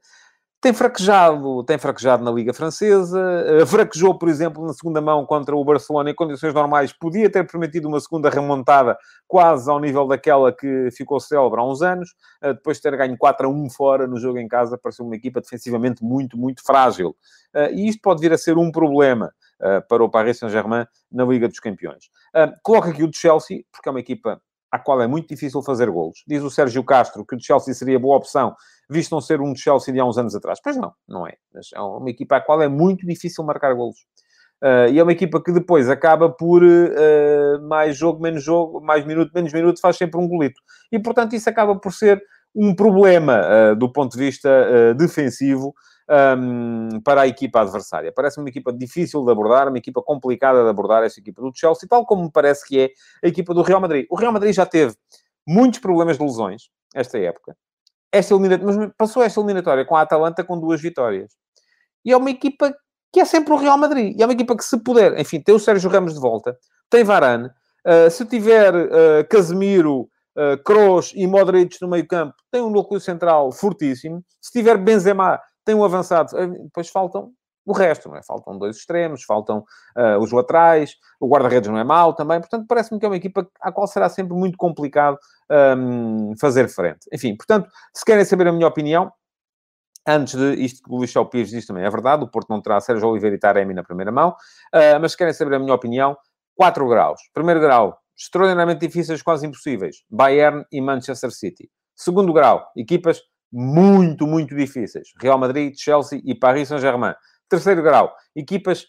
tem 0.59 0.73
fraquejado, 0.73 1.63
tem 1.63 1.77
fraquejado 1.77 2.23
na 2.23 2.31
Liga 2.31 2.51
Francesa, 2.51 3.19
uh, 3.61 3.65
fraquejou, 3.67 4.17
por 4.17 4.27
exemplo, 4.27 4.65
na 4.65 4.73
segunda 4.73 4.99
mão 4.99 5.25
contra 5.25 5.55
o 5.55 5.63
Barcelona 5.63 6.09
em 6.09 6.15
condições 6.15 6.53
normais, 6.53 6.91
podia 6.91 7.29
ter 7.29 7.45
permitido 7.45 7.87
uma 7.87 7.99
segunda 7.99 8.29
remontada 8.29 8.97
quase 9.27 9.69
ao 9.69 9.79
nível 9.79 10.07
daquela 10.07 10.51
que 10.51 10.89
ficou 10.91 11.19
célebre 11.19 11.59
há 11.59 11.63
uns 11.63 11.81
anos, 11.81 12.09
uh, 12.43 12.53
depois 12.53 12.77
de 12.77 12.83
ter 12.83 12.97
ganho 12.97 13.15
4 13.17 13.47
a 13.47 13.49
1 13.49 13.69
fora 13.69 14.07
no 14.07 14.17
jogo 14.17 14.39
em 14.39 14.47
casa, 14.47 14.77
pareceu 14.77 15.05
uma 15.05 15.15
equipa 15.15 15.41
defensivamente 15.41 16.03
muito, 16.03 16.37
muito 16.37 16.63
frágil. 16.65 17.15
Uh, 17.55 17.71
e 17.73 17.87
isto 17.87 18.01
pode 18.01 18.19
vir 18.19 18.33
a 18.33 18.37
ser 18.37 18.57
um 18.57 18.71
problema 18.71 19.31
para 19.89 20.03
o 20.03 20.09
Paris 20.09 20.37
Saint-Germain 20.37 20.85
na 21.11 21.25
Liga 21.25 21.47
dos 21.47 21.59
Campeões. 21.59 22.11
coloca 22.61 22.91
aqui 22.91 23.03
o 23.03 23.09
de 23.09 23.17
Chelsea, 23.17 23.63
porque 23.71 23.89
é 23.89 23.91
uma 23.91 23.99
equipa 23.99 24.39
à 24.71 24.79
qual 24.79 25.01
é 25.01 25.07
muito 25.07 25.27
difícil 25.27 25.61
fazer 25.61 25.89
golos. 25.89 26.23
Diz 26.27 26.43
o 26.43 26.49
Sérgio 26.49 26.83
Castro 26.83 27.25
que 27.25 27.35
o 27.35 27.39
Chelsea 27.39 27.73
seria 27.73 27.99
boa 27.99 28.17
opção, 28.17 28.55
visto 28.89 29.11
não 29.11 29.21
ser 29.21 29.41
um 29.41 29.55
Chelsea 29.55 29.93
de 29.93 29.99
há 29.99 30.05
uns 30.05 30.17
anos 30.17 30.35
atrás. 30.35 30.59
Pois 30.63 30.77
não, 30.77 30.93
não 31.07 31.27
é. 31.27 31.33
Mas 31.53 31.67
é 31.73 31.79
uma 31.79 32.09
equipa 32.09 32.37
à 32.37 32.41
qual 32.41 32.61
é 32.61 32.67
muito 32.67 33.05
difícil 33.05 33.43
marcar 33.43 33.73
golos. 33.73 33.97
Uh, 34.61 34.89
e 34.91 34.97
é 34.97 35.03
uma 35.03 35.11
equipa 35.11 35.41
que 35.41 35.51
depois 35.51 35.87
acaba 35.87 36.29
por 36.29 36.63
uh, 36.63 37.67
mais 37.67 37.95
jogo, 37.95 38.21
menos 38.21 38.43
jogo, 38.43 38.81
mais 38.81 39.05
minuto, 39.05 39.31
menos 39.33 39.53
minuto, 39.53 39.79
faz 39.79 39.97
sempre 39.97 40.19
um 40.19 40.27
golito. 40.27 40.59
E, 40.91 40.97
portanto, 40.97 41.35
isso 41.35 41.49
acaba 41.49 41.75
por 41.79 41.93
ser 41.93 42.21
um 42.55 42.73
problema 42.73 43.41
uh, 43.41 43.75
do 43.75 43.91
ponto 43.91 44.17
de 44.17 44.25
vista 44.25 44.93
defensivo 44.95 45.75
um, 46.09 47.01
para 47.03 47.21
a 47.21 47.27
equipa 47.27 47.61
adversária. 47.61 48.11
Parece 48.11 48.39
uma 48.39 48.49
equipa 48.49 48.71
difícil 48.71 49.23
de 49.23 49.31
abordar, 49.31 49.67
uma 49.67 49.77
equipa 49.77 50.01
complicada 50.01 50.63
de 50.63 50.69
abordar, 50.69 51.03
esta 51.03 51.19
equipa 51.19 51.41
do 51.41 51.51
Chelsea, 51.53 51.87
tal 51.87 52.05
como 52.05 52.23
me 52.23 52.31
parece 52.31 52.65
que 52.67 52.79
é 52.79 52.89
a 53.23 53.27
equipa 53.27 53.53
do 53.53 53.61
Real 53.61 53.81
Madrid. 53.81 54.05
O 54.09 54.15
Real 54.15 54.31
Madrid 54.31 54.53
já 54.53 54.65
teve 54.65 54.95
muitos 55.47 55.79
problemas 55.79 56.17
de 56.17 56.23
lesões 56.23 56.69
esta 56.95 57.17
época. 57.17 57.55
Esta 58.11 58.33
eliminatória, 58.33 58.77
mas 58.77 58.91
passou 58.97 59.21
esta 59.21 59.39
eliminatória 59.39 59.85
com 59.85 59.95
a 59.95 60.01
Atalanta 60.01 60.43
com 60.43 60.59
duas 60.59 60.81
vitórias. 60.81 61.33
E 62.05 62.11
é 62.11 62.17
uma 62.17 62.29
equipa 62.29 62.73
que 63.11 63.19
é 63.19 63.25
sempre 63.25 63.53
o 63.53 63.57
Real 63.57 63.77
Madrid. 63.77 64.17
E 64.17 64.21
é 64.21 64.25
uma 64.25 64.33
equipa 64.33 64.55
que, 64.55 64.63
se 64.63 64.77
puder, 64.77 65.19
enfim, 65.19 65.41
tem 65.41 65.53
o 65.53 65.59
Sérgio 65.59 65.89
Ramos 65.89 66.13
de 66.13 66.19
volta, 66.19 66.57
tem 66.89 67.03
Varane, 67.03 67.47
uh, 67.47 68.09
se 68.09 68.25
tiver 68.25 68.73
uh, 68.75 69.27
Casemiro, 69.29 70.01
uh, 70.37 70.61
Kroos 70.63 71.11
e 71.15 71.27
Modric 71.27 71.77
no 71.81 71.87
meio 71.87 72.07
campo, 72.07 72.35
tem 72.51 72.61
um 72.61 72.69
núcleo 72.69 72.99
central 72.99 73.51
fortíssimo. 73.51 74.23
Se 74.41 74.51
tiver 74.51 74.77
Benzema, 74.77 75.39
tem 75.67 75.75
um 75.75 75.83
avançado, 75.83 76.35
eh, 76.37 76.47
depois 76.47 76.87
faltam 76.87 77.33
o 77.65 77.73
resto, 77.73 78.07
não 78.07 78.15
é? 78.15 78.23
Faltam 78.23 78.57
dois 78.57 78.77
extremos, 78.77 79.23
faltam 79.23 79.65
uh, 79.97 80.17
os 80.21 80.31
laterais, 80.31 80.95
o 81.19 81.27
guarda-redes 81.27 81.69
não 81.69 81.77
é 81.77 81.83
mau 81.83 82.13
também, 82.13 82.39
portanto, 82.39 82.65
parece-me 82.65 82.97
que 82.97 83.05
é 83.05 83.09
uma 83.09 83.17
equipa 83.17 83.45
à 83.59 83.73
qual 83.73 83.85
será 83.85 84.07
sempre 84.07 84.33
muito 84.33 84.57
complicado 84.57 85.17
um, 85.77 86.33
fazer 86.39 86.69
frente. 86.69 87.09
Enfim, 87.11 87.35
portanto, 87.35 87.69
se 87.93 88.05
querem 88.05 88.23
saber 88.23 88.47
a 88.47 88.53
minha 88.53 88.65
opinião, 88.65 89.11
antes 90.07 90.35
de 90.35 90.53
isto 90.63 90.81
que 90.81 90.89
o 90.89 90.95
Luís 90.95 91.13
Pires 91.29 91.49
diz 91.49 91.65
também 91.65 91.83
é 91.83 91.89
verdade, 91.89 92.23
o 92.23 92.31
Porto 92.31 92.47
não 92.47 92.61
terá 92.61 92.79
Sérgio 92.79 93.09
Oliveira 93.09 93.35
e 93.35 93.39
Taremi 93.39 93.73
na 93.73 93.83
primeira 93.83 94.13
mão, 94.13 94.29
uh, 94.29 94.99
mas 95.01 95.11
se 95.11 95.17
querem 95.17 95.33
saber 95.33 95.55
a 95.55 95.59
minha 95.59 95.73
opinião, 95.73 96.15
quatro 96.55 96.87
graus. 96.87 97.19
Primeiro 97.33 97.59
grau, 97.59 97.99
extraordinariamente 98.17 98.87
difíceis, 98.87 99.21
quase 99.21 99.45
impossíveis. 99.45 99.97
Bayern 100.09 100.65
e 100.71 100.79
Manchester 100.79 101.31
City. 101.31 101.69
Segundo 101.93 102.31
grau, 102.31 102.65
equipas 102.77 103.21
muito, 103.51 104.27
muito 104.27 104.55
difíceis. 104.55 105.13
Real 105.21 105.37
Madrid, 105.37 105.73
Chelsea 105.77 106.21
e 106.23 106.35
Paris 106.35 106.67
Saint-Germain. 106.67 107.13
Terceiro 107.49 107.81
grau, 107.81 108.13
equipas 108.35 108.85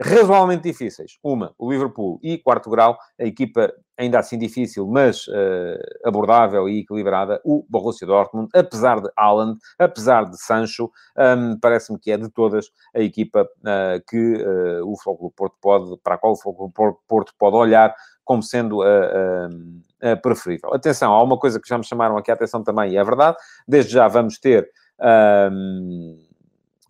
razoavelmente 0.00 0.62
difíceis. 0.62 1.18
Uma, 1.22 1.54
o 1.58 1.70
Liverpool. 1.70 2.18
E 2.22 2.38
quarto 2.38 2.70
grau, 2.70 2.98
a 3.18 3.24
equipa 3.24 3.72
ainda 3.98 4.18
assim 4.18 4.38
difícil, 4.38 4.86
mas 4.86 5.26
uh, 5.28 5.78
abordável 6.04 6.68
e 6.68 6.80
equilibrada, 6.80 7.40
o 7.44 7.64
Borussia 7.68 8.06
Dortmund, 8.06 8.48
apesar 8.54 9.00
de 9.00 9.08
Haaland, 9.16 9.58
apesar 9.78 10.24
de 10.24 10.42
Sancho, 10.42 10.90
um, 11.16 11.58
parece-me 11.60 11.98
que 11.98 12.10
é 12.10 12.16
de 12.16 12.28
todas 12.30 12.66
a 12.94 13.00
equipa 13.00 13.42
uh, 13.42 14.02
que 14.08 14.42
uh, 14.42 14.90
o 14.90 14.96
Futebol 14.96 15.32
Porto 15.36 15.56
pode, 15.60 15.96
para 16.02 16.14
a 16.16 16.18
qual 16.18 16.32
o 16.32 16.36
Futebol 16.36 16.98
Porto 17.06 17.32
pode 17.38 17.56
olhar 17.56 17.94
como 18.24 18.42
sendo 18.42 18.82
a, 18.82 18.86
a, 18.86 20.12
a, 20.12 20.16
preferível. 20.16 20.72
Atenção, 20.74 21.12
há 21.12 21.22
uma 21.22 21.38
coisa 21.38 21.60
que 21.60 21.68
já 21.68 21.78
me 21.78 21.84
chamaram 21.84 22.16
aqui 22.16 22.30
a 22.30 22.34
atenção 22.34 22.62
também, 22.62 22.92
e 22.92 22.96
é 22.96 23.04
verdade, 23.04 23.36
desde 23.66 23.92
já 23.92 24.08
vamos 24.08 24.38
ter... 24.38 24.68
Um, 25.00 26.18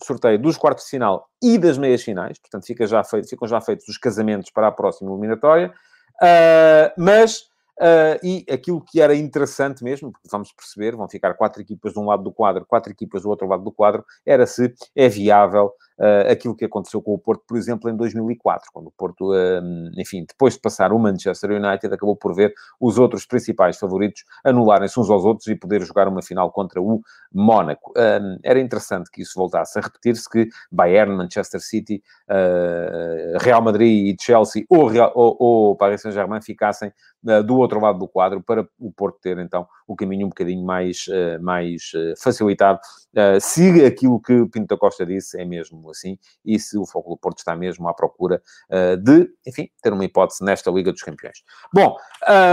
sorteio 0.05 0.39
dos 0.39 0.57
quartos 0.57 0.85
de 0.85 0.91
final 0.91 1.29
e 1.43 1.57
das 1.57 1.79
meias 1.79 2.03
finais, 2.03 2.39
portanto 2.39 2.67
fica 2.67 2.87
já 2.87 3.03
feito, 3.05 3.29
ficam 3.29 3.47
já 3.47 3.61
feitos 3.61 3.89
os 3.89 3.97
casamentos 3.97 4.51
para 4.51 4.67
a 4.67 4.73
próxima 4.73 5.11
eliminatória, 5.11 5.73
uh, 6.21 6.93
mas 6.97 7.51
Uh, 7.81 8.15
e 8.23 8.47
aquilo 8.53 8.85
que 8.85 9.01
era 9.01 9.15
interessante 9.15 9.83
mesmo, 9.83 10.13
porque 10.13 10.29
vamos 10.31 10.53
perceber, 10.53 10.95
vão 10.95 11.09
ficar 11.09 11.35
quatro 11.35 11.61
equipas 11.61 11.95
de 11.95 11.99
um 11.99 12.05
lado 12.05 12.23
do 12.23 12.31
quadro, 12.31 12.67
quatro 12.67 12.93
equipas 12.93 13.23
do 13.23 13.31
outro 13.31 13.49
lado 13.49 13.65
do 13.65 13.73
quadro, 13.73 14.05
era 14.27 14.47
se 14.47 14.73
é 14.95 15.09
viável 15.09 15.73
uh, 16.03 16.31
aquilo 16.31 16.57
que 16.57 16.65
aconteceu 16.65 17.01
com 17.01 17.15
o 17.15 17.19
Porto, 17.19 17.45
por 17.47 17.57
exemplo, 17.57 17.89
em 17.89 17.97
2004, 17.97 18.71
quando 18.73 18.89
o 18.89 18.91
Porto, 18.91 19.33
uh, 19.33 19.91
enfim, 19.97 20.25
depois 20.29 20.55
de 20.55 20.61
passar 20.61 20.93
o 20.93 20.99
Manchester 20.99 21.53
United, 21.53 21.95
acabou 21.95 22.17
por 22.17 22.35
ver 22.35 22.53
os 22.81 22.99
outros 22.99 23.25
principais 23.25 23.79
favoritos 23.79 24.25
anularem-se 24.45 24.99
uns 24.99 25.09
aos 25.09 25.25
outros 25.25 25.47
e 25.47 25.55
poder 25.55 25.83
jogar 25.83 26.09
uma 26.09 26.23
final 26.23 26.51
contra 26.51 26.81
o 26.81 27.01
Mónaco. 27.33 27.93
era 28.43 28.59
interessante 28.59 29.11
que 29.11 29.23
isso 29.23 29.33
voltasse 29.37 29.79
a 29.79 29.83
repetir-se, 29.83 30.29
que 30.29 30.49
Bayern, 30.71 31.17
Manchester 31.17 31.61
City, 31.61 32.03
Real 33.41 33.63
Madrid 33.63 34.15
e 34.15 34.23
Chelsea 34.23 34.65
ou, 34.69 34.87
Real, 34.87 35.13
ou, 35.15 35.37
ou 35.39 35.77
Paris 35.77 36.03
Saint-Germain 36.03 36.41
ficassem 36.43 36.93
do 37.45 37.57
outro 37.57 37.81
lado 37.81 37.99
do 37.99 38.09
quadro 38.09 38.43
para 38.43 38.67
o 38.79 38.93
Porto 38.93 39.19
ter 39.21 39.39
então 39.39 39.67
o 39.93 39.97
caminho 39.97 40.27
um 40.27 40.31
bocadinho 40.31 40.65
mais, 40.65 41.07
mais 41.41 41.93
facilitado, 42.23 42.79
se 43.41 43.85
aquilo 43.85 44.21
que 44.21 44.47
Pinto 44.47 44.75
da 44.75 44.77
Costa 44.77 45.05
disse 45.05 45.41
é 45.41 45.45
mesmo 45.45 45.91
assim, 45.91 46.19
e 46.45 46.59
se 46.59 46.79
o 46.79 46.87
Foco 46.87 47.11
do 47.11 47.17
Porto 47.17 47.39
está 47.39 47.55
mesmo 47.55 47.89
à 47.89 47.95
procura 47.95 48.43
de, 49.03 49.29
enfim, 49.47 49.69
ter 49.83 49.93
uma 49.93 50.05
hipótese 50.05 50.45
nesta 50.45 50.71
Liga 50.71 50.93
dos 50.93 51.03
Campeões. 51.03 51.43
Bom, 51.75 51.97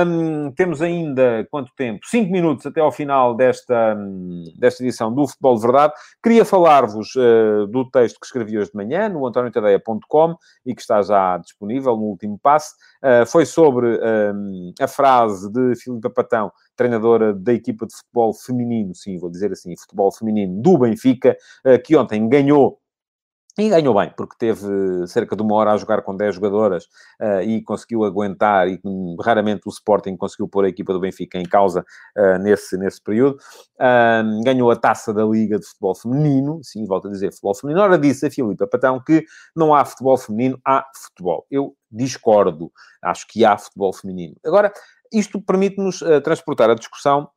um, 0.06 0.52
temos 0.52 0.82
ainda 0.82 1.47
quanto 1.49 1.71
tempo? 1.75 1.99
Cinco 2.06 2.32
minutos 2.32 2.65
até 2.65 2.82
ao 2.82 2.91
final 2.91 3.36
desta, 3.36 3.95
um, 3.95 4.43
desta 4.58 4.84
edição 4.84 5.13
do 5.13 5.28
Futebol 5.28 5.56
de 5.56 5.62
Verdade. 5.62 5.93
Queria 6.23 6.45
falar-vos 6.45 7.15
uh, 7.15 7.67
do 7.67 7.89
texto 7.89 8.19
que 8.19 8.25
escrevi 8.25 8.58
hoje 8.58 8.71
de 8.71 8.78
manhã 8.78 9.10
no 9.10 9.25
antoniotadeia.com 9.25 10.36
e 10.65 10.75
que 10.75 10.82
está 10.82 11.02
já 11.02 11.38
disponível 11.38 11.95
no 11.95 12.04
último 12.04 12.39
passe. 12.39 12.75
Uh, 13.01 13.25
foi 13.25 13.45
sobre 13.45 13.88
um, 14.33 14.73
a 14.79 14.88
frase 14.88 15.49
de 15.51 15.75
Filipe 15.75 16.09
Patão, 16.09 16.51
treinadora 16.75 17.33
da 17.33 17.53
equipa 17.53 17.85
de 17.85 17.95
futebol 17.95 18.33
feminino, 18.33 18.93
sim, 18.95 19.17
vou 19.17 19.29
dizer 19.29 19.51
assim, 19.51 19.75
futebol 19.77 20.12
feminino 20.12 20.62
do 20.62 20.77
Benfica, 20.77 21.38
que 21.85 21.95
ontem 21.95 22.27
ganhou 22.27 22.78
e 23.57 23.67
ganhou 23.67 23.93
bem, 23.93 24.12
porque 24.15 24.35
teve 24.38 24.67
cerca 25.07 25.35
de 25.35 25.41
uma 25.41 25.55
hora 25.55 25.73
a 25.73 25.77
jogar 25.77 26.01
com 26.01 26.15
10 26.15 26.35
jogadoras 26.35 26.85
uh, 27.19 27.41
e 27.41 27.62
conseguiu 27.62 28.05
aguentar, 28.05 28.69
e 28.69 28.79
raramente 29.21 29.63
o 29.65 29.69
Sporting 29.69 30.15
conseguiu 30.15 30.47
pôr 30.47 30.65
a 30.65 30.69
equipa 30.69 30.93
do 30.93 30.99
Benfica 30.99 31.38
em 31.38 31.43
causa 31.43 31.83
uh, 32.17 32.38
nesse, 32.39 32.77
nesse 32.77 33.03
período. 33.03 33.38
Uh, 33.75 34.43
ganhou 34.43 34.71
a 34.71 34.75
taça 34.75 35.13
da 35.13 35.25
Liga 35.25 35.59
de 35.59 35.65
Futebol 35.65 35.95
Feminino, 35.95 36.59
sim, 36.63 36.85
volto 36.85 37.07
a 37.07 37.12
dizer 37.12 37.31
futebol 37.31 37.55
feminino. 37.55 37.81
Ora, 37.81 37.97
disse 37.97 38.27
a 38.27 38.31
Filipe 38.31 38.65
Patão 38.67 39.01
que 39.05 39.25
não 39.55 39.73
há 39.73 39.83
futebol 39.83 40.17
feminino, 40.17 40.57
há 40.65 40.85
futebol. 40.95 41.45
Eu 41.51 41.75
discordo, 41.91 42.71
acho 43.01 43.27
que 43.27 43.43
há 43.43 43.57
futebol 43.57 43.91
feminino. 43.91 44.35
Agora, 44.45 44.71
isto 45.12 45.41
permite-nos 45.41 46.03
transportar 46.23 46.69
a 46.69 46.75
discussão 46.75 47.27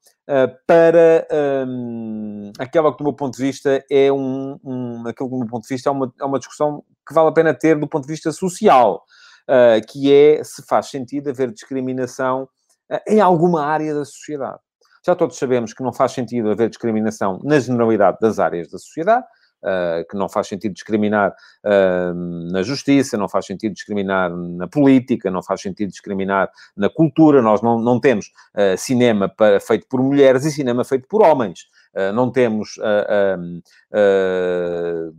para 0.67 1.27
um, 1.67 2.53
aquela 2.59 2.93
que, 2.93 2.99
do 2.99 3.05
meu 3.05 3.13
ponto 3.13 3.37
de 3.37 3.43
vista, 3.43 3.85
é 3.91 4.13
um, 4.13 4.59
um 4.65 5.07
aquilo 5.07 5.29
que, 5.29 5.35
do 5.35 5.41
meu 5.41 5.49
ponto 5.49 5.63
de 5.63 5.75
vista, 5.75 5.89
é 5.89 5.93
uma, 5.93 6.13
é 6.21 6.25
uma 6.25 6.39
discussão 6.39 6.85
que 7.07 7.15
vale 7.15 7.29
a 7.29 7.33
pena 7.33 7.55
ter 7.55 7.79
do 7.79 7.89
ponto 7.89 8.07
de 8.07 8.13
vista 8.13 8.31
social, 8.31 9.05
uh, 9.49 9.87
que 9.89 10.13
é 10.13 10.43
se 10.45 10.65
faz 10.67 10.87
sentido 10.87 11.31
haver 11.31 11.51
discriminação 11.53 12.49
uh, 12.91 13.01
em 13.09 13.21
alguma 13.21 13.65
área 13.65 13.95
da 13.95 14.05
sociedade. 14.05 14.61
Já 15.05 15.17
todos 15.17 15.37
sabemos 15.37 15.75
que 15.75 15.83
não 15.83 15.93
faz 15.93 16.13
sentido 16.13 16.51
haver 16.51 16.69
discriminação 16.69 17.41
na 17.43 17.59
generalidade 17.59 18.19
das 18.21 18.39
áreas 18.39 18.71
da 18.71 18.79
sociedade, 18.79 19.27
uh, 19.63 20.07
que 20.09 20.17
não 20.17 20.29
faz 20.29 20.49
sentido 20.49 20.73
discriminar 20.73 21.35
uh, 21.65 22.15
na 22.51 22.63
justiça, 22.63 23.17
não 23.17 23.29
faz 23.29 23.47
sentido 23.47 23.73
discriminar 23.73 24.31
na 24.31 24.67
política, 24.67 25.31
não 25.31 25.43
faz 25.43 25.61
sentido 25.61 25.91
discriminar 25.91 26.51
na 26.77 26.91
cultura. 26.91 27.41
Nós 27.41 27.63
não, 27.63 27.79
não 27.79 28.01
temos 28.01 28.27
uh, 28.55 28.77
cinema 28.77 29.29
para, 29.29 29.61
feito 29.61 29.87
por 29.89 30.03
mulheres 30.03 30.45
e 30.45 30.51
cinema 30.51 30.85
feito 30.85 31.07
por 31.09 31.23
homens. 31.23 31.67
não 32.15 32.31
temos 32.31 32.79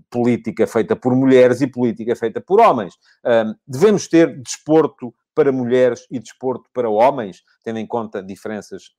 política 0.09 0.65
feita 0.65 0.95
por 0.95 1.15
mulheres 1.15 1.61
e 1.61 1.67
política 1.67 2.15
feita 2.15 2.41
por 2.41 2.59
homens. 2.59 2.95
devemos 3.67 4.07
ter 4.07 4.41
desporto 4.41 5.13
para 5.35 5.51
mulheres 5.51 6.07
e 6.11 6.19
desporto 6.19 6.69
para 6.73 6.89
homens, 6.89 7.43
tendo 7.63 7.79
em 7.79 7.87
conta 7.87 8.23
diferenças, 8.23 8.91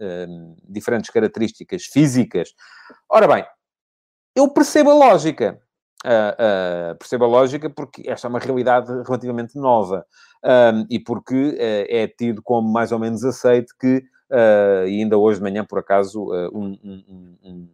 diferentes 0.69 1.11
características 1.11 1.85
físicas. 1.85 2.55
Ora 3.09 3.27
bem, 3.27 3.45
eu 4.35 4.49
percebo 4.49 4.91
a 4.91 4.95
lógica. 4.95 5.59
Uh, 6.05 6.93
uh, 6.93 6.99
percebo 6.99 7.25
a 7.25 7.29
lógica 7.29 7.71
porque 7.71 8.03
esta 8.07 8.27
é 8.27 8.31
uma 8.31 8.39
realidade 8.39 8.93
relativamente 9.07 9.57
nova 9.57 10.05
um, 10.45 10.87
e 10.91 10.99
porque 10.99 11.35
uh, 11.35 11.87
é 11.89 12.07
tido 12.07 12.43
como 12.43 12.71
mais 12.71 12.93
ou 12.93 12.99
menos 12.99 13.25
aceito 13.25 13.75
que, 13.81 14.05
e 14.87 15.01
ainda 15.01 15.17
hoje 15.17 15.39
de 15.39 15.45
manhã, 15.45 15.65
por 15.65 15.79
acaso, 15.79 16.31
um, 16.53 16.77
um, 16.85 17.05
um, 17.43 17.69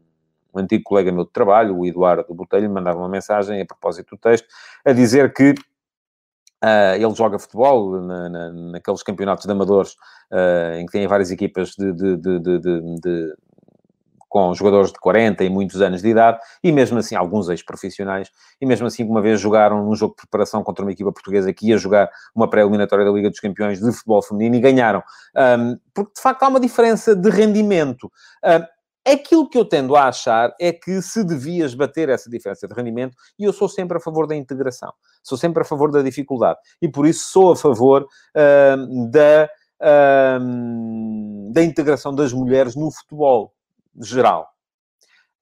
um, 0.55 0.59
antigo 0.61 0.85
colega 0.85 1.11
meu 1.11 1.25
de 1.25 1.33
trabalho, 1.33 1.77
o 1.77 1.87
Eduardo 1.87 2.33
Botelho, 2.35 2.68
me 2.68 2.75
mandava 2.75 2.99
uma 2.99 3.09
mensagem 3.09 3.61
a 3.61 3.66
propósito 3.66 4.14
do 4.14 4.20
texto, 4.20 4.46
a 4.85 4.92
dizer 4.92 5.33
que 5.33 5.55
ele 6.94 7.14
joga 7.14 7.38
futebol 7.38 7.99
na, 8.01 8.29
na, 8.29 8.53
naqueles 8.53 9.03
campeonatos 9.03 9.46
de 9.46 9.53
amadores 9.53 9.96
em 10.79 10.85
que 10.85 10.92
tem 10.92 11.07
várias 11.07 11.31
equipas 11.31 11.70
de, 11.70 11.92
de, 11.94 12.16
de, 12.16 12.40
de 13.01 13.35
com 14.30 14.54
jogadores 14.54 14.92
de 14.92 14.98
40 15.00 15.44
e 15.44 15.50
muitos 15.50 15.82
anos 15.82 16.00
de 16.00 16.08
idade, 16.08 16.38
e 16.62 16.70
mesmo 16.70 16.96
assim, 16.98 17.16
alguns 17.16 17.48
ex-profissionais, 17.48 18.30
e 18.60 18.64
mesmo 18.64 18.86
assim, 18.86 19.04
uma 19.04 19.20
vez 19.20 19.40
jogaram 19.40 19.84
num 19.84 19.94
jogo 19.96 20.14
de 20.14 20.22
preparação 20.22 20.62
contra 20.62 20.84
uma 20.84 20.92
equipa 20.92 21.12
portuguesa 21.12 21.52
que 21.52 21.66
ia 21.66 21.76
jogar 21.76 22.08
uma 22.34 22.48
pré-eliminatória 22.48 23.04
da 23.04 23.10
Liga 23.10 23.28
dos 23.28 23.40
Campeões 23.40 23.80
de 23.80 23.92
futebol 23.92 24.22
feminino 24.22 24.54
e 24.54 24.60
ganharam. 24.60 25.02
Um, 25.36 25.76
porque, 25.92 26.12
de 26.14 26.22
facto, 26.22 26.44
há 26.44 26.48
uma 26.48 26.60
diferença 26.60 27.14
de 27.14 27.28
rendimento. 27.28 28.10
Um, 28.44 28.64
Aquilo 29.06 29.48
que 29.48 29.56
eu 29.56 29.64
tendo 29.64 29.96
a 29.96 30.08
achar 30.08 30.54
é 30.60 30.74
que 30.74 31.00
se 31.00 31.24
devia 31.24 31.64
esbater 31.64 32.10
essa 32.10 32.28
diferença 32.28 32.68
de 32.68 32.74
rendimento, 32.74 33.16
e 33.38 33.44
eu 33.44 33.52
sou 33.52 33.66
sempre 33.66 33.96
a 33.96 34.00
favor 34.00 34.26
da 34.26 34.36
integração, 34.36 34.92
sou 35.22 35.38
sempre 35.38 35.62
a 35.62 35.64
favor 35.64 35.90
da 35.90 36.02
dificuldade, 36.02 36.58
e 36.82 36.88
por 36.88 37.06
isso 37.06 37.26
sou 37.30 37.50
a 37.50 37.56
favor 37.56 38.02
uh, 38.02 39.10
da, 39.10 39.48
uh, 39.80 41.50
da 41.50 41.64
integração 41.64 42.14
das 42.14 42.30
mulheres 42.30 42.76
no 42.76 42.90
futebol 42.90 43.54
geral. 43.98 44.48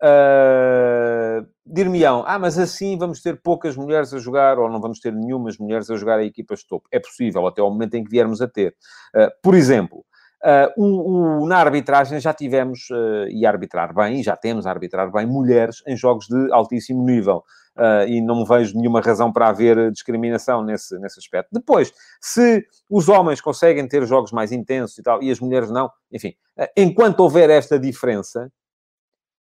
Uh, 0.03 1.45
Dir-me-ão, 1.67 2.25
ah, 2.27 2.39
mas 2.39 2.59
assim 2.59 2.97
vamos 2.97 3.21
ter 3.21 3.41
poucas 3.43 3.77
mulheres 3.77 4.15
a 4.15 4.19
jogar, 4.19 4.59
ou 4.59 4.71
não 4.71 4.81
vamos 4.81 5.01
ter 5.01 5.13
nenhumas 5.13 5.59
mulheres 5.59 5.91
a 5.91 5.97
jogar 5.97 6.19
a 6.19 6.25
equipas 6.25 6.61
de 6.61 6.67
topo. 6.67 6.89
É 6.91 6.99
possível, 6.99 7.47
até 7.47 7.61
ao 7.61 7.71
momento 7.71 7.95
em 7.95 8.05
que 8.05 8.11
viermos 8.11 8.41
a 8.41 8.49
ter. 8.49 8.75
Uh, 9.15 9.29
por 9.43 9.55
exemplo, 9.55 10.05
uh, 10.45 10.83
o, 10.83 11.43
o, 11.43 11.47
na 11.47 11.59
arbitragem 11.59 12.21
já 12.21 12.33
tivemos, 12.33 12.89
uh, 12.91 13.29
e 13.29 13.45
arbitrar 13.45 13.95
bem, 13.95 14.23
já 14.23 14.35
temos 14.35 14.67
a 14.67 14.71
arbitrar 14.71 15.13
bem, 15.13 15.27
mulheres 15.27 15.83
em 15.87 15.97
jogos 15.97 16.27
de 16.27 16.53
altíssimo 16.53 17.05
nível. 17.05 17.43
Uh, 17.79 18.09
e 18.09 18.21
não 18.21 18.45
vejo 18.45 18.77
nenhuma 18.77 19.01
razão 19.01 19.33
para 19.33 19.49
haver 19.49 19.93
discriminação 19.93 20.65
nesse, 20.65 20.99
nesse 20.99 21.21
aspecto. 21.21 21.51
Depois, 21.53 21.93
se 22.21 22.67
os 22.91 23.09
homens 23.09 23.41
conseguem 23.41 23.87
ter 23.87 24.05
jogos 24.05 24.33
mais 24.33 24.51
intensos 24.51 24.99
e 24.99 25.03
tal, 25.03 25.23
e 25.23 25.31
as 25.31 25.39
mulheres 25.39 25.71
não, 25.71 25.89
enfim, 26.11 26.35
uh, 26.59 26.67
enquanto 26.77 27.21
houver 27.21 27.49
esta 27.51 27.79
diferença, 27.79 28.51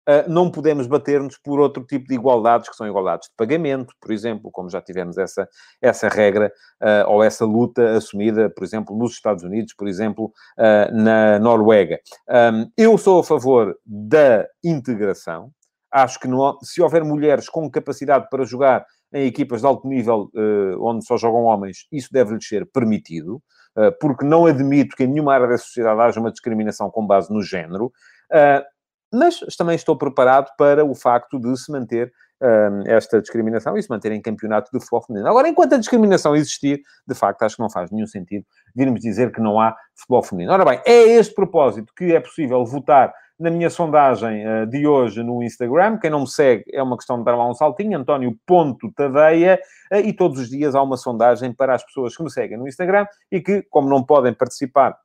uh, 0.08 0.30
não 0.30 0.52
podemos 0.52 0.86
bater-nos 0.86 1.36
por 1.40 1.60
outro 1.60 1.84
tipo 1.84 2.08
de 2.08 2.14
igualdades, 2.14 2.70
que 2.70 2.76
são 2.76 2.88
igualdades 2.88 3.28
de 3.28 3.34
pagamento, 3.36 3.96
por 4.00 4.12
exemplo, 4.12 4.52
como 4.52 4.70
já 4.70 4.84
tivemos 4.84 5.18
essa, 5.18 5.50
essa 5.82 6.08
regra 6.08 6.52
ou 7.08 7.24
essa 7.24 7.44
luta 7.44 7.98
assumida, 7.98 8.52
por 8.52 8.64
exemplo, 8.64 8.96
nos 8.96 9.14
Estados 9.14 9.44
Unidos, 9.44 9.74
por 9.74 9.88
exemplo, 9.88 10.32
na 10.94 11.40
Noruega. 11.40 12.00
Um, 12.30 12.70
eu 12.78 13.00
sou 13.00 13.22
a 13.22 13.24
favor 13.24 13.76
da 13.84 14.48
integração, 14.64 15.52
Acho 15.92 16.20
que 16.20 16.28
não, 16.28 16.58
se 16.62 16.82
houver 16.82 17.04
mulheres 17.04 17.48
com 17.50 17.70
capacidade 17.70 18.28
para 18.30 18.44
jogar 18.44 18.86
em 19.14 19.26
equipas 19.26 19.62
de 19.62 19.68
alto 19.68 19.88
nível, 19.88 20.30
onde 20.82 21.06
só 21.06 21.18
jogam 21.18 21.44
homens, 21.44 21.88
isso 21.92 22.10
deve-lhes 22.12 22.48
ser 22.48 22.70
permitido, 22.72 23.42
porque 24.02 24.26
não 24.26 24.46
admito 24.46 24.96
que 24.96 25.04
em 25.04 25.08
nenhuma 25.08 25.34
área 25.34 25.48
da 25.48 25.58
sociedade 25.58 26.02
haja 26.02 26.20
uma 26.20 26.32
discriminação 26.32 26.90
com 26.90 27.08
base 27.08 27.34
no 27.34 27.42
género. 27.42 27.92
Mas 29.14 29.40
também 29.58 29.76
estou 29.76 29.98
preparado 29.98 30.50
para 30.58 30.84
o 30.84 30.94
facto 30.94 31.40
de 31.40 31.56
se 31.58 31.72
manter 31.72 32.12
esta 32.86 33.22
discriminação 33.22 33.78
e 33.78 33.82
se 33.82 33.90
manter 33.90 34.12
em 34.12 34.22
campeonato 34.22 34.70
de 34.72 34.80
futebol 34.80 35.02
feminino. 35.02 35.30
Agora, 35.30 35.48
enquanto 35.48 35.74
a 35.74 35.78
discriminação 35.78 36.36
existir, 36.36 36.82
de 37.08 37.16
facto, 37.16 37.42
acho 37.44 37.56
que 37.56 37.62
não 37.62 37.70
faz 37.70 37.90
nenhum 37.90 38.06
sentido 38.06 38.46
virmos 38.76 39.00
dizer 39.00 39.32
que 39.32 39.42
não 39.42 39.60
há 39.60 39.76
futebol 39.96 40.22
feminino. 40.22 40.52
Ora 40.52 40.66
bem, 40.66 40.82
é 40.86 41.16
este 41.16 41.34
propósito 41.34 41.94
que 41.96 42.14
é 42.14 42.20
possível 42.20 42.64
votar 42.66 43.14
na 43.40 43.52
minha 43.52 43.70
sondagem 43.70 44.46
uh, 44.48 44.66
de 44.66 44.88
hoje 44.88 45.22
no 45.24 45.44
Instagram. 45.44 45.98
Quem 45.98 46.10
não 46.10 46.22
me 46.22 46.28
segue 46.28 46.64
é 46.72 46.82
uma 46.82 46.98
questão 46.98 47.20
de 47.20 47.26
dar 47.26 47.36
lá 47.36 47.48
um 47.48 47.54
saltinho, 47.54 47.98
António.tadeia, 47.98 49.60
uh, 49.92 49.98
e 49.98 50.14
todos 50.14 50.40
os 50.40 50.50
dias 50.50 50.76
há 50.76 50.82
uma 50.82 50.98
sondagem 50.98 51.54
para 51.54 51.76
as 51.76 51.84
pessoas 51.84 52.16
que 52.16 52.24
me 52.24 52.32
seguem 52.32 52.58
no 52.58 52.68
Instagram 52.68 53.06
e 53.32 53.40
que, 53.40 53.62
como 53.64 53.90
não 53.90 54.04
podem 54.04 54.34
participar 54.34 54.98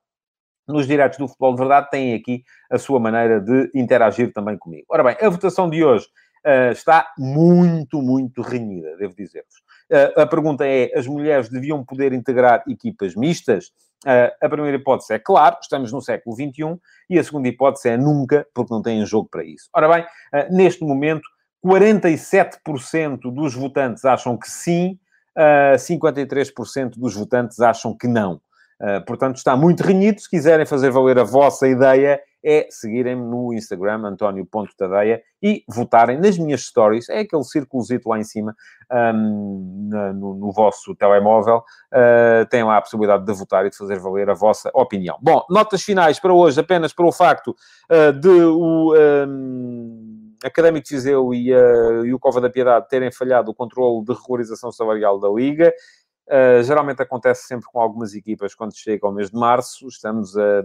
nos 0.66 0.87
diretos 0.87 1.18
do 1.18 1.29
Futebol 1.29 1.53
de 1.55 1.59
Verdade, 1.59 1.90
têm 1.90 2.14
aqui 2.14 2.45
a 2.71 2.79
sua 2.79 2.99
maneira 2.99 3.40
de 3.40 3.71
interagir 3.75 4.33
também 4.33 4.57
comigo. 4.57 4.87
Ora 4.88 5.03
bem, 5.03 5.16
a 5.21 5.29
votação 5.29 5.68
de 5.68 5.85
hoje 5.85 6.07
uh, 6.47 6.73
está 6.73 7.09
muito, 7.18 8.01
muito 8.01 8.42
renhida, 8.42 8.97
devo 8.97 9.14
dizer-vos. 9.14 9.57
Uh, 9.90 10.21
a 10.21 10.27
pergunta 10.27 10.66
é: 10.66 10.90
as 10.97 11.07
mulheres 11.07 11.49
deviam 11.49 11.85
poder 11.85 12.12
integrar 12.12 12.62
equipas 12.68 13.14
mistas? 13.14 13.73
A 14.05 14.49
primeira 14.49 14.77
hipótese 14.77 15.15
é 15.15 15.19
claro, 15.19 15.57
estamos 15.61 15.93
no 15.93 16.01
século 16.01 16.35
XXI, 16.35 16.79
e 17.09 17.19
a 17.19 17.25
segunda 17.25 17.49
hipótese 17.49 17.88
é 17.88 17.97
nunca, 17.97 18.47
porque 18.55 18.73
não 18.73 18.83
têm 18.83 19.07
jogo 19.07 19.29
para 19.31 19.45
isso. 19.45 19.69
Ora 19.73 19.88
bem, 19.88 20.07
neste 20.51 20.85
momento, 20.85 21.23
47% 21.65 23.33
dos 23.33 23.55
votantes 23.55 24.05
acham 24.05 24.37
que 24.37 24.51
sim, 24.51 24.99
53% 25.79 26.99
dos 26.99 27.15
votantes 27.15 27.61
acham 27.61 27.97
que 27.97 28.09
não. 28.09 28.41
Portanto, 29.07 29.37
está 29.37 29.57
muito 29.57 29.83
renhido. 29.83 30.21
Se 30.21 30.29
quiserem 30.29 30.66
fazer 30.66 30.90
valer 30.90 31.18
a 31.18 31.25
vossa 31.25 31.68
ideia, 31.68 32.21
é 32.45 32.66
seguirem-me 32.71 33.23
no 33.23 33.55
Instagram, 33.55 34.05
António.tadeia, 34.05 35.23
e 35.40 35.64
votarem 35.68 36.18
nas 36.18 36.37
minhas 36.37 36.62
stories, 36.62 37.09
é 37.09 37.21
aquele 37.21 37.45
círculozito 37.45 38.09
lá 38.09 38.18
em 38.18 38.25
cima, 38.25 38.55
um, 39.14 39.88
no, 40.14 40.35
no, 40.35 40.53
vosso 40.53 40.95
telemóvel, 40.97 41.59
uh, 41.59 42.47
têm 42.51 42.64
lá 42.64 42.79
a 42.79 42.83
possibilidade 42.83 43.25
de 43.25 43.33
votar 43.33 43.64
e 43.64 43.71
de 43.71 43.77
fazer 43.77 43.99
valer 43.99 44.29
a 44.29 44.35
vossa 44.35 44.71
opinião. 44.75 45.16
Bom, 45.23 45.45
notas 45.49 45.83
finais 45.83 46.18
para 46.18 46.33
hoje, 46.33 46.61
apenas 46.61 46.92
para 46.92 47.07
o 47.07 47.12
facto 47.12 47.55
uh, 47.90 48.12
de 48.12 48.29
o... 48.29 48.95
Um, 48.97 50.18
Académico 50.45 50.88
de 50.88 50.97
e, 50.97 51.55
uh, 51.55 52.05
e 52.05 52.12
o 52.12 52.18
Cova 52.18 52.40
da 52.40 52.51
Piedade 52.51 52.88
terem 52.88 53.12
falhado 53.12 53.53
o 53.53 53.55
controle 53.55 54.05
de 54.05 54.12
regularização 54.12 54.73
salarial 54.73 55.21
da 55.21 55.29
Liga. 55.29 55.73
Uh, 56.33 56.62
geralmente 56.62 57.03
acontece 57.03 57.47
sempre 57.47 57.66
com 57.71 57.79
algumas 57.79 58.14
equipas 58.14 58.55
quando 58.55 58.75
chega 58.75 59.07
ao 59.07 59.12
mês 59.12 59.31
de 59.31 59.37
março. 59.37 59.87
Estamos 59.87 60.35
a 60.35 60.62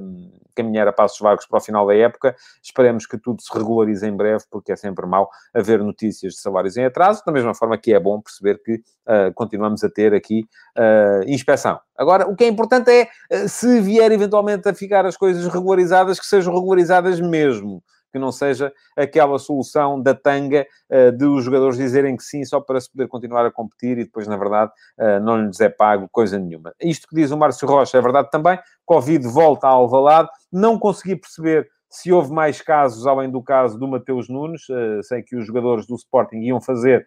caminhar 0.55 0.87
a 0.87 0.93
passos 0.93 1.19
vagos 1.19 1.45
para 1.45 1.57
o 1.57 1.61
final 1.61 1.85
da 1.85 1.93
época. 1.93 2.33
Esperemos 2.63 3.05
que 3.05 3.17
tudo 3.17 3.41
se 3.41 3.53
regularize 3.53 4.07
em 4.07 4.15
breve, 4.15 4.45
porque 4.49 4.71
é 4.71 4.77
sempre 4.77 5.05
mau 5.05 5.29
haver 5.53 5.83
notícias 5.83 6.35
de 6.35 6.39
salários 6.39 6.77
em 6.77 6.85
atraso. 6.85 7.21
Da 7.25 7.33
mesma 7.33 7.53
forma 7.53 7.77
que 7.77 7.93
é 7.93 7.99
bom 7.99 8.21
perceber 8.21 8.61
que 8.63 8.75
uh, 8.75 9.33
continuamos 9.35 9.83
a 9.83 9.89
ter 9.89 10.13
aqui 10.13 10.47
uh, 10.77 11.29
inspeção. 11.29 11.77
Agora, 11.97 12.29
o 12.29 12.35
que 12.35 12.45
é 12.45 12.47
importante 12.47 12.89
é, 12.89 13.47
se 13.49 13.81
vier 13.81 14.09
eventualmente 14.11 14.69
a 14.69 14.73
ficar 14.73 15.05
as 15.05 15.17
coisas 15.17 15.51
regularizadas, 15.51 16.17
que 16.17 16.25
sejam 16.25 16.53
regularizadas 16.53 17.19
mesmo 17.19 17.83
que 18.17 18.21
não 18.21 18.31
seja 18.31 18.73
aquela 18.95 19.37
solução 19.37 20.01
da 20.01 20.13
tanga 20.13 20.65
uh, 20.89 21.11
de 21.11 21.25
os 21.25 21.43
jogadores 21.43 21.77
dizerem 21.77 22.17
que 22.17 22.23
sim 22.23 22.43
só 22.43 22.59
para 22.59 22.81
se 22.81 22.91
poder 22.91 23.07
continuar 23.07 23.45
a 23.45 23.51
competir 23.51 23.97
e 23.97 24.03
depois, 24.03 24.27
na 24.27 24.35
verdade, 24.35 24.71
uh, 24.99 25.19
não 25.21 25.45
lhes 25.45 25.61
é 25.61 25.69
pago 25.69 26.09
coisa 26.11 26.39
nenhuma. 26.39 26.73
Isto 26.81 27.07
que 27.07 27.15
diz 27.15 27.31
o 27.31 27.37
Márcio 27.37 27.67
Rocha 27.67 27.97
é 27.97 28.01
verdade 28.01 28.29
também. 28.31 28.59
Covid 28.85 29.25
volta 29.27 29.67
a 29.67 29.71
Alvalade. 29.71 30.29
Não 30.51 30.77
consegui 30.79 31.15
perceber 31.15 31.69
se 31.89 32.11
houve 32.11 32.33
mais 32.33 32.61
casos 32.61 33.05
além 33.07 33.29
do 33.29 33.41
caso 33.41 33.79
do 33.79 33.87
Mateus 33.87 34.27
Nunes. 34.27 34.67
Uh, 34.67 35.01
sei 35.03 35.21
que 35.21 35.35
os 35.35 35.45
jogadores 35.45 35.85
do 35.85 35.95
Sporting 35.95 36.39
iam 36.39 36.59
fazer 36.59 37.05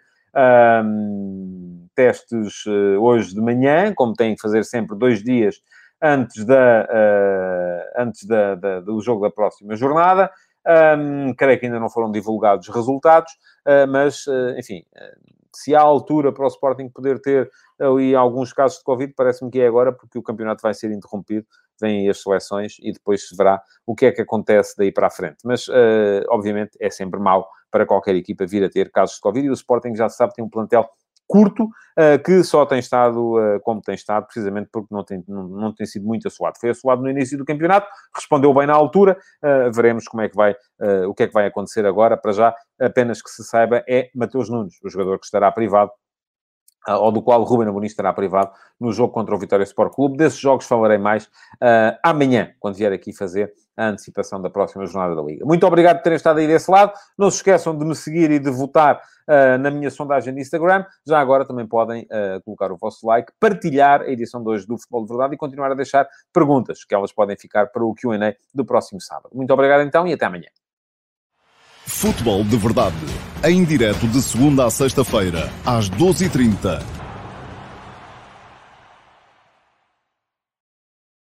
testes 1.93 2.65
hoje 3.01 3.35
de 3.35 3.41
manhã, 3.41 3.93
como 3.93 4.13
têm 4.13 4.37
que 4.37 4.41
fazer 4.41 4.65
sempre 4.65 4.97
dois 4.97 5.25
dias 5.25 5.57
antes, 6.03 6.45
da, 6.45 6.89
uh, 6.91 8.03
antes 8.03 8.25
da, 8.27 8.55
da, 8.55 8.81
do 8.81 9.01
jogo 9.01 9.23
da 9.23 9.31
próxima 9.31 9.77
jornada. 9.77 10.31
Um, 10.67 11.33
creio 11.35 11.59
que 11.59 11.67
ainda 11.67 11.81
não 11.81 11.89
foram 11.89 12.11
divulgados 12.11 12.69
resultados, 12.69 13.33
uh, 13.67 13.89
mas, 13.89 14.27
uh, 14.27 14.59
enfim, 14.59 14.85
uh, 14.95 15.35
se 15.55 15.75
há 15.75 15.81
altura 15.81 16.33
para 16.33 16.45
o 16.45 16.49
Sporting 16.49 16.89
poder 16.89 17.21
ter 17.21 17.51
ali 17.81 18.15
alguns 18.15 18.53
casos 18.53 18.79
de 18.79 18.85
Covid, 18.85 19.13
parece-me 19.17 19.51
que 19.51 19.61
é 19.61 19.67
agora, 19.67 19.93
porque 19.93 20.19
o 20.19 20.23
campeonato 20.23 20.63
vai 20.63 20.75
ser 20.75 20.91
interrompido, 20.93 21.47
vêm 21.81 22.09
as 22.09 22.23
seleções 22.23 22.77
e 22.81 22.93
depois 22.93 23.27
se 23.27 23.35
verá 23.35 23.61
o 23.87 23.95
que 23.95 24.07
é 24.07 24.13
que 24.13 24.21
acontece 24.21 24.75
daí 24.77 24.93
para 24.93 25.07
a 25.07 25.11
frente. 25.11 25.39
Mas, 25.45 25.67
obviamente, 26.29 26.77
é 26.79 26.91
sempre 26.91 27.19
mau 27.19 27.49
para 27.71 27.87
qualquer 27.87 28.15
equipa 28.15 28.47
vir 28.47 28.63
a 28.63 28.69
ter 28.69 28.91
casos 28.91 29.17
de 29.17 29.23
Covid 29.23 29.47
e 29.47 29.51
o 29.51 29.55
Sporting 29.55 29.97
já 29.97 30.09
se 30.09 30.19
sabe 30.19 30.35
tem 30.35 30.45
um 30.45 30.49
plantel 30.49 30.89
curto, 31.31 31.63
uh, 31.65 32.21
que 32.25 32.43
só 32.43 32.67
tem 32.67 32.81
estado 32.81 33.37
uh, 33.39 33.61
como 33.63 33.81
tem 33.81 33.95
estado, 33.95 34.27
precisamente 34.27 34.69
porque 34.73 34.93
não 34.93 35.05
tem, 35.05 35.23
não, 35.29 35.45
não 35.47 35.73
tem 35.73 35.87
sido 35.87 36.05
muito 36.05 36.27
assoado. 36.27 36.59
Foi 36.61 36.71
assoado 36.71 37.03
no 37.03 37.09
início 37.09 37.39
do 37.39 37.45
campeonato, 37.45 37.87
respondeu 38.15 38.53
bem 38.53 38.67
na 38.67 38.75
altura, 38.75 39.17
uh, 39.45 39.73
veremos 39.73 40.09
como 40.09 40.23
é 40.23 40.29
que 40.29 40.35
vai, 40.35 40.57
o 41.07 41.15
que 41.15 41.23
é 41.23 41.27
que 41.29 41.33
vai 41.33 41.47
acontecer 41.47 41.87
agora. 41.87 42.17
Para 42.17 42.33
já, 42.33 42.55
apenas 42.81 43.23
que 43.23 43.31
se 43.31 43.45
saiba, 43.45 43.85
é 43.89 44.11
Mateus 44.13 44.51
Nunes, 44.51 44.75
o 44.83 44.91
jogador 44.91 45.21
que 45.21 45.25
estará 45.25 45.53
privado 45.53 45.93
ou 46.89 47.13
do 47.13 47.23
qual 47.23 47.43
Ruben 47.43 47.69
Amorim 47.69 47.87
estará 47.87 48.11
privado 48.13 48.53
no 48.81 48.91
jogo 48.91 49.13
contra 49.13 49.35
o 49.35 49.39
Vitória 49.39 49.65
Sport 49.65 49.95
Clube. 49.95 50.17
Desses 50.17 50.39
jogos 50.39 50.67
falarei 50.67 50.99
mais 50.99 51.27
uh, 51.27 51.97
amanhã, 52.03 52.53
quando 52.59 52.77
vier 52.77 52.93
aqui 52.93 53.13
fazer 53.13 53.53
a 53.81 53.89
antecipação 53.89 54.41
da 54.41 54.51
próxima 54.51 54.85
jornada 54.85 55.17
da 55.17 55.23
Liga. 55.23 55.45
Muito 55.47 55.67
obrigado 55.67 55.97
por 55.97 56.03
terem 56.03 56.17
estado 56.17 56.39
aí 56.39 56.47
desse 56.47 56.71
lado. 56.71 56.93
Não 57.17 57.31
se 57.31 57.39
esqueçam 57.39 57.77
de 57.77 57.85
me 57.85 57.97
seguir 57.97 58.31
e 58.31 58.39
de 58.39 58.51
votar 58.51 58.97
uh, 58.97 59.59
na 59.59 59.71
minha 59.71 59.91
sondagem 59.91 60.35
de 60.35 60.41
Instagram. 60.41 60.85
Já 61.07 61.19
agora 61.19 61.47
também 61.47 61.67
podem 61.67 62.03
uh, 62.03 62.43
colocar 62.45 62.71
o 62.71 62.77
vosso 62.77 63.07
like, 63.07 63.33
partilhar 63.41 64.03
a 64.03 64.11
edição 64.11 64.43
de 64.43 64.51
hoje 64.51 64.67
do 64.67 64.77
Futebol 64.77 65.05
de 65.05 65.09
Verdade 65.09 65.35
e 65.35 65.39
continuar 65.39 65.73
a 65.73 65.75
deixar 65.75 66.07
perguntas, 66.31 66.85
que 66.85 66.95
elas 66.95 67.11
podem 67.11 67.37
ficar 67.37 67.69
para 67.69 67.83
o 67.83 67.95
Q&A 67.95 68.35
do 68.55 68.67
próximo 68.67 69.01
sábado. 69.01 69.31
Muito 69.33 69.53
obrigado 69.53 69.81
então 69.81 70.07
e 70.07 70.13
até 70.13 70.27
amanhã. 70.27 70.49
Futebol 71.87 72.45
de 72.45 72.57
Verdade, 72.59 72.95
em 73.43 73.65
direto 73.65 74.07
de 74.07 74.21
segunda 74.21 74.67
a 74.67 74.71
sexta-feira, 74.71 75.49
às 75.65 75.89
12h30 75.91 77.00